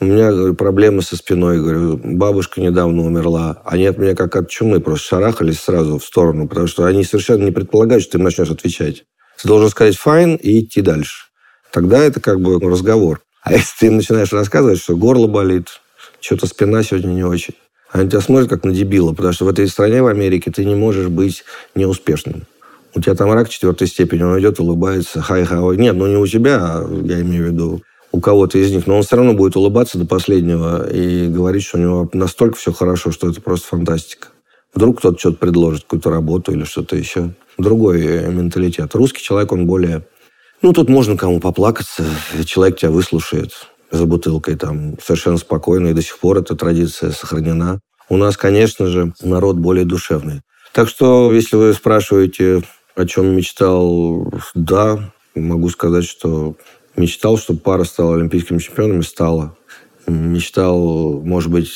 У 0.01 0.07
меня 0.07 0.33
говорю, 0.33 0.55
проблемы 0.55 1.03
со 1.03 1.17
спиной. 1.17 1.59
Говорю, 1.59 2.01
бабушка 2.03 2.63
недавно 2.63 3.03
умерла. 3.03 3.61
Они 3.67 3.85
от 3.85 3.99
меня 3.99 4.15
как 4.15 4.35
от 4.35 4.49
чумы 4.49 4.81
просто 4.81 5.09
шарахались 5.09 5.61
сразу 5.61 5.99
в 5.99 6.05
сторону, 6.05 6.49
потому 6.49 6.69
что 6.69 6.87
они 6.87 7.05
совершенно 7.05 7.45
не 7.45 7.53
предполагают, 7.53 8.03
что 8.03 8.13
ты 8.13 8.19
им 8.19 8.25
начнешь 8.25 8.51
отвечать. 8.51 9.05
Ты 9.41 9.49
должен 9.49 9.69
сказать 9.71 9.99
fine 10.03 10.39
и 10.39 10.61
идти 10.61 10.81
дальше. 10.81 11.27
Тогда 11.73 11.99
это 12.03 12.21
как 12.21 12.41
бы 12.41 12.59
разговор. 12.61 13.21
А 13.43 13.53
если 13.53 13.73
ты 13.79 13.91
начинаешь 13.91 14.33
рассказывать, 14.33 14.81
что 14.81 14.97
горло 14.97 15.27
болит, 15.27 15.81
что-то 16.21 16.47
спина 16.47 16.83
сегодня 16.83 17.09
не 17.09 17.25
очень, 17.25 17.55
они 17.91 18.09
тебя 18.09 18.21
смотрят 18.21 18.49
как 18.49 18.65
на 18.65 18.73
дебила, 18.73 19.13
потому 19.13 19.33
что 19.33 19.45
в 19.45 19.49
этой 19.49 19.69
стране, 19.69 20.03
в 20.03 20.07
Америке, 20.07 20.51
ты 20.51 20.65
не 20.65 20.75
можешь 20.75 21.09
быть 21.09 21.45
неуспешным. 21.75 22.45
У 22.95 23.01
тебя 23.01 23.15
там 23.15 23.33
рак 23.33 23.49
четвертой 23.49 23.89
степени, 23.89 24.23
он 24.23 24.39
идет, 24.39 24.61
улыбается, 24.61 25.21
хай-хай. 25.21 25.77
Нет, 25.77 25.97
ну 25.97 26.07
не 26.07 26.17
у 26.17 26.27
тебя, 26.27 26.59
а 26.61 27.03
я 27.05 27.21
имею 27.21 27.49
в 27.49 27.53
виду 27.53 27.83
у 28.15 28.21
кого-то 28.21 28.59
из 28.59 28.71
них, 28.71 28.87
но 28.87 28.97
он 28.97 29.03
все 29.03 29.17
равно 29.17 29.35
будет 29.35 29.57
улыбаться 29.57 29.99
до 29.99 30.07
последнего 30.07 30.89
и 30.89 31.27
говорить, 31.27 31.65
что 31.65 31.79
у 31.79 31.81
него 31.81 32.11
настолько 32.13 32.57
все 32.57 32.73
хорошо, 32.73 33.11
что 33.11 33.29
это 33.29 33.41
просто 33.41 33.67
фантастика. 33.67 34.29
Вдруг 34.73 34.99
кто-то 34.99 35.19
что-то 35.19 35.39
предложит, 35.39 35.83
какую-то 35.83 36.11
работу 36.11 36.53
или 36.53 36.63
что-то 36.63 36.97
еще. 36.97 37.35
Другой 37.59 38.03
э, 38.03 38.31
менталитет. 38.31 38.95
Русский 38.95 39.23
человек, 39.23 39.53
он 39.53 39.67
более... 39.67 40.07
Ну, 40.63 40.73
тут 40.73 40.89
можно 40.89 41.17
кому 41.17 41.41
поплакаться, 41.41 42.05
человек 42.47 42.79
тебя 42.79 42.91
выслушает 42.91 43.53
за 43.91 44.07
бутылкой 44.07 44.57
там 44.57 44.99
совершенно 45.01 45.37
спокойно, 45.37 45.89
и 45.89 45.93
до 45.93 46.03
сих 46.03 46.19
пор 46.19 46.39
эта 46.39 46.57
традиция 46.57 47.11
сохранена. 47.11 47.81
У 48.09 48.17
нас, 48.17 48.37
конечно 48.37 48.87
же, 48.87 49.13
народ 49.23 49.57
более 49.57 49.85
душевный. 49.85 50.41
Так 50.73 50.89
что, 50.89 51.33
если 51.33 51.57
вы 51.57 51.75
спрашиваете, 51.75 52.63
о 52.97 53.07
чем 53.07 53.37
мечтал, 53.37 54.33
да, 54.55 55.13
могу 55.35 55.69
сказать, 55.69 56.05
что 56.05 56.57
Мечтал, 56.97 57.37
чтобы 57.37 57.59
пара 57.59 57.85
стала 57.85 58.15
олимпийскими 58.15 58.59
чемпионами, 58.59 59.01
стала. 59.03 59.57
Мечтал, 60.07 61.21
может 61.23 61.51
быть, 61.51 61.69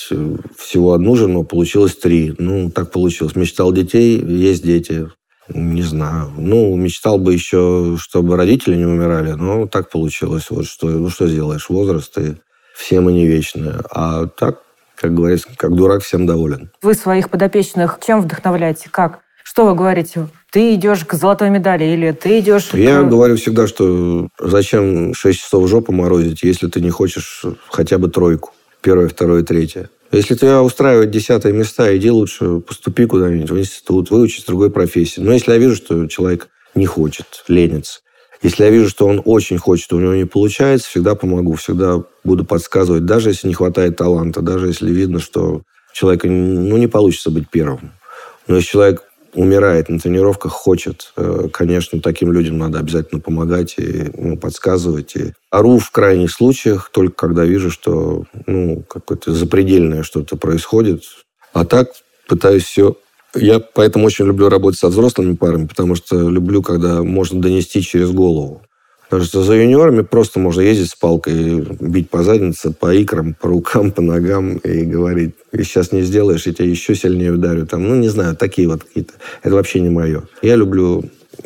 всего 0.57 0.93
одну 0.93 1.17
жену, 1.17 1.45
получилось 1.45 1.97
три. 1.97 2.35
Ну, 2.39 2.71
так 2.71 2.93
получилось. 2.93 3.35
Мечтал 3.35 3.73
детей, 3.73 4.21
есть 4.21 4.63
дети. 4.63 5.09
Не 5.49 5.83
знаю. 5.83 6.31
Ну, 6.37 6.77
мечтал 6.77 7.19
бы 7.19 7.33
еще, 7.33 7.97
чтобы 7.99 8.37
родители 8.37 8.77
не 8.77 8.85
умирали, 8.85 9.33
но 9.33 9.67
так 9.67 9.91
получилось. 9.91 10.47
Вот 10.51 10.67
что, 10.67 10.89
ну, 10.89 11.09
что 11.09 11.27
сделаешь? 11.27 11.69
Возраст, 11.69 12.17
и 12.19 12.37
все 12.75 13.01
мы 13.01 13.13
не 13.13 13.27
вечные. 13.27 13.77
А 13.91 14.27
так, 14.27 14.63
как 14.95 15.15
говорится, 15.15 15.49
как 15.57 15.75
дурак 15.75 16.03
всем 16.03 16.27
доволен. 16.27 16.71
Вы 16.83 16.95
своих 16.95 17.31
подопечных 17.31 17.99
чем 18.05 18.21
вдохновляете? 18.21 18.89
Как? 18.91 19.21
Что 19.43 19.67
вы 19.67 19.75
говорите? 19.75 20.29
Ты 20.53 20.75
идешь 20.75 21.05
к 21.05 21.15
золотой 21.15 21.49
медали 21.49 21.85
или 21.85 22.13
ты 22.13 22.41
идешь... 22.41 22.75
Я 22.75 23.01
к... 23.01 23.09
говорю 23.09 23.37
всегда, 23.37 23.67
что 23.67 24.29
зачем 24.39 25.15
6 25.15 25.41
часов 25.41 25.69
жопу 25.69 25.93
морозить, 25.93 26.43
если 26.43 26.69
ты 26.69 26.81
не 26.83 26.91
хочешь 26.91 27.45
хотя 27.71 27.97
бы 27.97 28.11
тройку. 28.11 28.53
Первое, 28.83 29.09
второе, 29.09 29.43
третье. 29.43 29.89
Если 30.11 30.35
тебя 30.35 30.63
устраивает 30.63 31.11
десятые 31.11 31.53
места, 31.53 31.95
иди 31.97 32.11
лучше 32.11 32.61
поступи 32.61 33.05
куда-нибудь 33.05 33.51
в 33.51 33.59
институт, 33.59 34.11
выучись 34.11 34.45
другой 34.45 34.71
профессии. 34.71 35.21
Но 35.21 35.33
если 35.33 35.53
я 35.53 35.59
вижу, 35.59 35.77
что 35.77 36.07
человек 36.07 36.49
не 36.75 36.87
хочет, 36.87 37.45
ленится, 37.47 38.01
если 38.41 38.65
я 38.65 38.71
вижу, 38.71 38.89
что 38.89 39.07
он 39.07 39.21
очень 39.25 39.59
хочет, 39.59 39.93
у 39.93 39.99
него 39.99 40.15
не 40.15 40.25
получается, 40.25 40.89
всегда 40.89 41.15
помогу, 41.15 41.55
всегда 41.55 42.05
буду 42.23 42.45
подсказывать, 42.45 43.05
даже 43.05 43.31
если 43.31 43.49
не 43.49 43.55
хватает 43.55 43.97
таланта, 43.97 44.41
даже 44.43 44.69
если 44.69 44.91
видно, 44.93 45.19
что 45.19 45.63
человека 45.93 46.29
ну, 46.29 46.77
не 46.77 46.87
получится 46.87 47.31
быть 47.31 47.51
первым. 47.51 47.93
Но 48.47 48.57
если 48.57 48.71
человек 48.71 49.03
умирает 49.35 49.89
на 49.89 49.99
тренировках, 49.99 50.53
хочет. 50.53 51.13
Э, 51.17 51.49
конечно, 51.53 52.01
таким 52.01 52.33
людям 52.33 52.59
надо 52.59 52.79
обязательно 52.79 53.21
помогать 53.21 53.75
и 53.79 54.11
ну, 54.15 54.37
подсказывать. 54.37 55.17
И 55.17 55.33
ору 55.51 55.79
в 55.79 55.91
крайних 55.91 56.31
случаях, 56.31 56.91
только 56.93 57.15
когда 57.15 57.45
вижу, 57.45 57.71
что 57.71 58.25
ну, 58.47 58.83
какое-то 58.89 59.33
запредельное 59.33 60.03
что-то 60.03 60.37
происходит. 60.37 61.03
А 61.53 61.65
так 61.65 61.89
пытаюсь 62.27 62.65
все 62.65 62.97
я 63.35 63.61
поэтому 63.61 64.07
очень 64.07 64.27
люблю 64.27 64.49
работать 64.49 64.79
со 64.79 64.89
взрослыми 64.89 65.35
парами, 65.35 65.67
потому 65.67 65.95
что 65.95 66.29
люблю, 66.29 66.63
когда 66.63 67.03
можно 67.03 67.41
донести 67.41 67.83
через 67.83 68.11
голову. 68.11 68.63
Потому 69.09 69.25
что 69.25 69.43
за 69.43 69.55
юниорами 69.55 70.03
просто 70.03 70.39
можно 70.39 70.61
ездить 70.61 70.91
с 70.91 70.95
палкой, 70.95 71.67
бить 71.81 72.11
по 72.11 72.23
заднице, 72.23 72.73
по 72.73 72.95
икрам, 72.95 73.35
по 73.35 73.49
рукам, 73.49 73.91
по 73.91 74.03
ногам 74.03 74.59
и 74.59 74.83
говорить, 74.83 75.35
и 75.51 75.63
сейчас 75.63 75.93
не 75.93 76.03
сделаешь, 76.03 76.47
я 76.47 76.53
тебя 76.53 76.69
еще 76.69 76.95
сильнее 76.95 77.33
ударю. 77.33 77.67
Там, 77.67 77.85
ну, 77.85 77.95
не 77.95 78.09
знаю, 78.09 78.37
такие 78.37 78.69
вот 78.69 78.85
какие-то. 78.85 79.15
Это 79.43 79.55
вообще 79.55 79.81
не 79.81 79.89
мое. 79.89 80.25
Я 80.43 80.57
люблю 80.57 81.05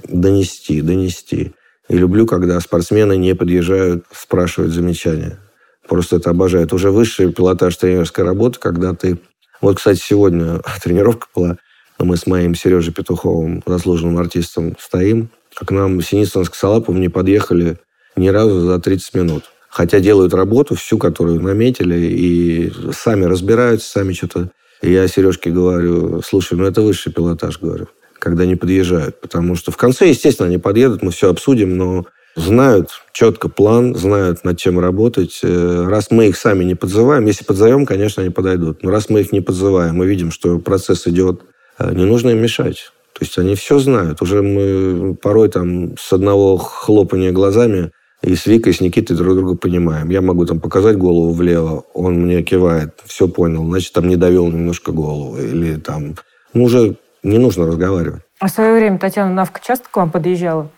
донести, 0.08 0.80
донести. 0.80 1.52
И 1.88 1.96
люблю, 1.96 2.26
когда 2.26 2.58
спортсмены 2.58 3.16
не 3.16 3.34
подъезжают 3.34 4.06
спрашивать 4.12 4.72
замечания. 4.72 5.38
Просто 5.86 6.16
это 6.16 6.30
обожаю. 6.30 6.68
уже 6.72 6.90
высший 6.90 7.32
пилотаж 7.32 7.76
тренерской 7.76 8.24
работы, 8.24 8.58
когда 8.58 8.94
ты... 8.94 9.18
Вот, 9.60 9.76
кстати, 9.76 10.00
сегодня 10.00 10.60
тренировка 10.82 11.28
была. 11.34 11.58
Мы 11.98 12.16
с 12.16 12.26
моим 12.26 12.56
Сережей 12.56 12.92
Петуховым, 12.92 13.62
заслуженным 13.66 14.18
артистом, 14.18 14.74
стоим 14.80 15.28
к 15.54 15.70
нам 15.70 16.00
Синицын 16.00 16.44
с 16.44 16.50
Косолаповым 16.50 17.00
не 17.00 17.08
подъехали 17.08 17.78
ни 18.16 18.28
разу 18.28 18.60
за 18.60 18.78
30 18.78 19.14
минут. 19.14 19.44
Хотя 19.70 20.00
делают 20.00 20.34
работу 20.34 20.74
всю, 20.74 20.98
которую 20.98 21.40
наметили, 21.40 21.98
и 21.98 22.72
сами 22.92 23.24
разбираются, 23.24 23.88
сами 23.88 24.12
что-то... 24.12 24.50
я 24.82 25.08
Сережке 25.08 25.50
говорю, 25.50 26.20
слушай, 26.22 26.58
ну 26.58 26.64
это 26.64 26.82
высший 26.82 27.10
пилотаж, 27.10 27.58
говорю, 27.58 27.88
когда 28.18 28.44
не 28.44 28.54
подъезжают. 28.54 29.20
Потому 29.20 29.56
что 29.56 29.70
в 29.70 29.78
конце, 29.78 30.08
естественно, 30.08 30.48
они 30.48 30.58
подъедут, 30.58 31.02
мы 31.02 31.10
все 31.10 31.30
обсудим, 31.30 31.78
но 31.78 32.04
знают 32.36 32.90
четко 33.12 33.48
план, 33.48 33.94
знают, 33.94 34.44
над 34.44 34.58
чем 34.58 34.78
работать. 34.78 35.40
Э, 35.42 35.86
раз 35.88 36.10
мы 36.10 36.28
их 36.28 36.36
сами 36.36 36.64
не 36.64 36.74
подзываем, 36.74 37.26
если 37.26 37.44
подзовем, 37.44 37.86
конечно, 37.86 38.22
они 38.22 38.30
подойдут. 38.30 38.82
Но 38.82 38.90
раз 38.90 39.08
мы 39.08 39.20
их 39.20 39.32
не 39.32 39.40
подзываем, 39.40 39.96
мы 39.96 40.06
видим, 40.06 40.30
что 40.30 40.58
процесс 40.58 41.06
идет, 41.06 41.42
э, 41.78 41.94
не 41.94 42.04
нужно 42.04 42.30
им 42.30 42.42
мешать. 42.42 42.92
То 43.22 43.24
есть 43.24 43.38
они 43.38 43.54
все 43.54 43.78
знают. 43.78 44.20
Уже 44.20 44.42
мы 44.42 45.14
порой 45.14 45.48
там 45.48 45.96
с 45.96 46.12
одного 46.12 46.56
хлопания 46.56 47.30
глазами 47.30 47.92
и 48.20 48.34
с 48.34 48.46
Викой, 48.46 48.72
и 48.72 48.74
с 48.74 48.80
Никитой 48.80 49.16
друг 49.16 49.36
друга 49.36 49.54
понимаем. 49.54 50.10
Я 50.10 50.20
могу 50.22 50.44
там 50.44 50.58
показать 50.58 50.98
голову 50.98 51.32
влево, 51.32 51.84
он 51.94 52.14
мне 52.14 52.42
кивает, 52.42 52.98
все 53.04 53.28
понял, 53.28 53.64
значит, 53.64 53.92
там 53.92 54.08
не 54.08 54.16
довел 54.16 54.48
немножко 54.48 54.90
голову. 54.90 55.38
Или 55.38 55.76
там, 55.76 56.16
ну, 56.52 56.64
уже 56.64 56.96
не 57.22 57.38
нужно 57.38 57.64
разговаривать. 57.64 58.22
А 58.40 58.48
в 58.48 58.50
свое 58.50 58.74
время 58.74 58.98
Татьяна 58.98 59.32
Навка 59.32 59.60
часто 59.64 59.84
к 59.88 59.96
вам 59.96 60.10
подъезжала? 60.10 60.68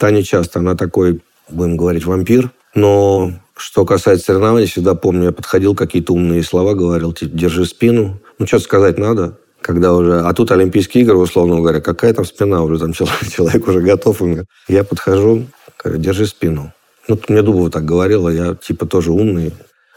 Таня 0.00 0.24
часто. 0.24 0.58
Она 0.58 0.74
такой, 0.74 1.20
будем 1.48 1.76
говорить, 1.76 2.04
вампир. 2.04 2.50
Но 2.74 3.30
что 3.56 3.84
касается 3.84 4.26
соревнований, 4.26 4.66
всегда 4.66 4.96
помню, 4.96 5.26
я 5.26 5.32
подходил, 5.32 5.76
какие-то 5.76 6.14
умные 6.14 6.42
слова 6.42 6.74
говорил, 6.74 7.12
типа, 7.12 7.36
держи 7.36 7.64
спину. 7.64 8.18
Ну, 8.40 8.46
что 8.48 8.58
сказать 8.58 8.98
надо 8.98 9.38
когда 9.62 9.94
уже... 9.94 10.20
А 10.20 10.32
тут 10.34 10.50
Олимпийские 10.52 11.04
игры, 11.04 11.16
условно 11.16 11.56
говоря, 11.56 11.80
какая 11.80 12.12
там 12.12 12.24
спина 12.24 12.62
уже, 12.62 12.78
там 12.78 12.92
человек, 12.92 13.28
человек 13.34 13.66
уже 13.66 13.80
готов. 13.80 14.20
Я 14.68 14.84
подхожу, 14.84 15.46
говорю, 15.82 16.00
держи 16.00 16.26
спину. 16.26 16.72
Ну, 17.08 17.18
мне 17.28 17.42
Дубова 17.42 17.70
так 17.70 17.84
говорила, 17.84 18.28
я 18.28 18.54
типа 18.54 18.86
тоже 18.86 19.10
умный. 19.10 19.52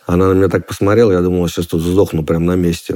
Она 0.07 0.29
на 0.29 0.33
меня 0.33 0.49
так 0.49 0.67
посмотрела, 0.67 1.11
я 1.11 1.21
думала, 1.21 1.49
сейчас 1.49 1.67
тут 1.67 1.81
сдохну 1.81 2.23
прямо 2.23 2.45
на 2.45 2.55
месте. 2.55 2.95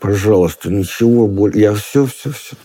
Пожалуйста, 0.00 0.70
ничего 0.70 1.26
больше. 1.26 1.58
Я 1.58 1.74
все, 1.74 2.06
все, 2.06 2.30
все. 2.30 2.56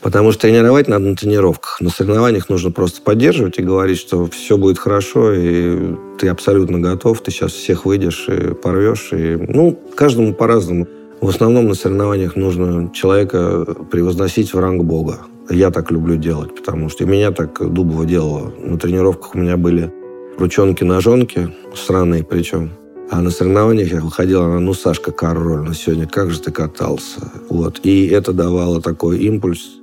Потому 0.00 0.32
что 0.32 0.42
тренировать 0.42 0.86
надо 0.86 1.06
на 1.06 1.16
тренировках. 1.16 1.80
На 1.80 1.88
соревнованиях 1.88 2.48
нужно 2.48 2.70
просто 2.70 3.00
поддерживать 3.00 3.58
и 3.58 3.62
говорить, 3.62 3.98
что 3.98 4.26
все 4.26 4.56
будет 4.56 4.78
хорошо, 4.78 5.32
и 5.32 5.94
ты 6.18 6.28
абсолютно 6.28 6.78
готов, 6.78 7.22
ты 7.22 7.30
сейчас 7.30 7.52
всех 7.52 7.86
выйдешь 7.86 8.28
и 8.28 8.54
порвешь. 8.54 9.12
И, 9.12 9.36
ну, 9.36 9.80
каждому 9.96 10.34
по-разному. 10.34 10.86
В 11.24 11.28
основном 11.30 11.68
на 11.68 11.74
соревнованиях 11.74 12.36
нужно 12.36 12.90
человека 12.92 13.64
превозносить 13.90 14.52
в 14.52 14.58
ранг 14.58 14.84
Бога. 14.84 15.20
Я 15.48 15.70
так 15.70 15.90
люблю 15.90 16.16
делать, 16.16 16.54
потому 16.54 16.90
что 16.90 17.06
меня 17.06 17.30
так 17.30 17.58
Дубова 17.72 18.04
делала. 18.04 18.52
На 18.58 18.78
тренировках 18.78 19.34
у 19.34 19.38
меня 19.38 19.56
были 19.56 19.90
ручонки-ножонки, 20.36 21.48
странные 21.74 22.24
причем. 22.24 22.72
А 23.10 23.22
на 23.22 23.30
соревнованиях 23.30 23.90
я 23.90 24.00
выходила, 24.02 24.44
она, 24.44 24.60
ну, 24.60 24.74
Сашка, 24.74 25.12
король, 25.12 25.62
ну, 25.62 25.72
сегодня 25.72 26.06
как 26.06 26.30
же 26.30 26.40
ты 26.42 26.52
катался. 26.52 27.20
Вот. 27.48 27.80
И 27.84 28.06
это 28.08 28.34
давало 28.34 28.82
такой 28.82 29.20
импульс. 29.20 29.80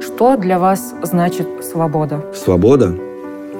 Что 0.00 0.36
для 0.36 0.58
вас 0.58 0.94
значит 1.04 1.46
свобода? 1.62 2.24
Свобода? 2.34 2.92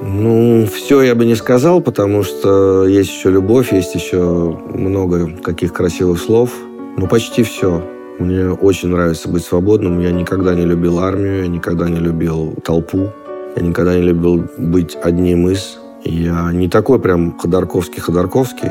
Ну, 0.02 0.66
все 0.66 1.02
я 1.02 1.14
бы 1.14 1.24
не 1.24 1.34
сказал, 1.34 1.80
потому 1.80 2.22
что 2.22 2.86
есть 2.86 3.10
еще 3.10 3.30
любовь, 3.30 3.72
есть 3.72 3.94
еще 3.94 4.56
много 4.72 5.28
каких 5.42 5.72
красивых 5.72 6.20
слов. 6.20 6.52
Ну, 6.96 7.06
почти 7.08 7.42
все. 7.42 7.82
Мне 8.18 8.50
очень 8.50 8.88
нравится 8.88 9.28
быть 9.28 9.44
свободным. 9.44 10.00
Я 10.00 10.12
никогда 10.12 10.54
не 10.54 10.64
любил 10.64 11.00
армию, 11.00 11.42
я 11.42 11.48
никогда 11.48 11.88
не 11.88 11.98
любил 11.98 12.54
толпу. 12.64 13.08
Я 13.56 13.62
никогда 13.62 13.96
не 13.96 14.02
любил 14.02 14.44
быть 14.56 14.96
одним 15.02 15.48
из. 15.48 15.78
Я 16.04 16.52
не 16.52 16.68
такой 16.68 17.00
прям 17.00 17.36
ходорковский-ходорковский. 17.38 18.70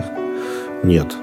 Нет. 0.84 1.14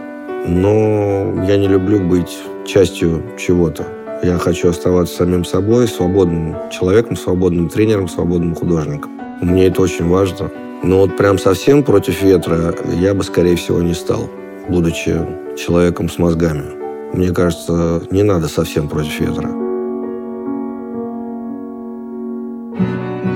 Но 0.47 1.45
я 1.49 1.57
не 1.57 1.69
люблю 1.69 2.01
быть 2.01 2.39
частью 2.67 3.23
чего-то. 3.39 3.87
Я 4.23 4.39
хочу 4.39 4.69
оставаться 4.69 5.17
самим 5.17 5.45
собой, 5.45 5.89
свободным 5.89 6.57
человеком, 6.71 7.17
свободным 7.17 7.69
тренером, 7.69 8.09
свободным 8.09 8.55
художником. 8.55 9.13
Мне 9.45 9.67
это 9.67 9.83
очень 9.83 10.09
важно. 10.09 10.51
Но 10.83 11.01
вот 11.01 11.19
прям 11.19 11.39
совсем 11.39 11.83
против 11.83 12.23
ветра 12.23 12.75
я 12.95 13.13
бы, 13.13 13.23
скорее 13.23 13.57
всего, 13.57 13.83
не 13.83 13.93
стал, 13.93 14.31
будучи 14.69 15.15
человеком 15.59 16.09
с 16.09 16.19
мозгами. 16.19 16.65
Мне 17.13 17.31
кажется, 17.31 18.03
не 18.11 18.23
надо 18.23 18.49
совсем 18.49 18.89
против 18.89 19.21
ветра. 19.21 19.51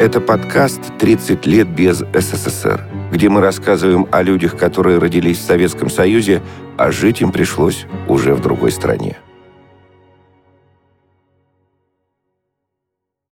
Это 0.00 0.20
подкаст 0.22 0.80
«30 0.98 1.46
лет 1.46 1.68
без 1.68 2.02
СССР», 2.14 2.86
где 3.12 3.28
мы 3.28 3.42
рассказываем 3.42 4.06
о 4.10 4.22
людях, 4.22 4.56
которые 4.56 4.98
родились 4.98 5.38
в 5.38 5.42
Советском 5.42 5.90
Союзе, 5.90 6.40
а 6.78 6.90
жить 6.90 7.20
им 7.20 7.32
пришлось 7.32 7.84
уже 8.08 8.34
в 8.34 8.40
другой 8.40 8.72
стране. 8.72 9.18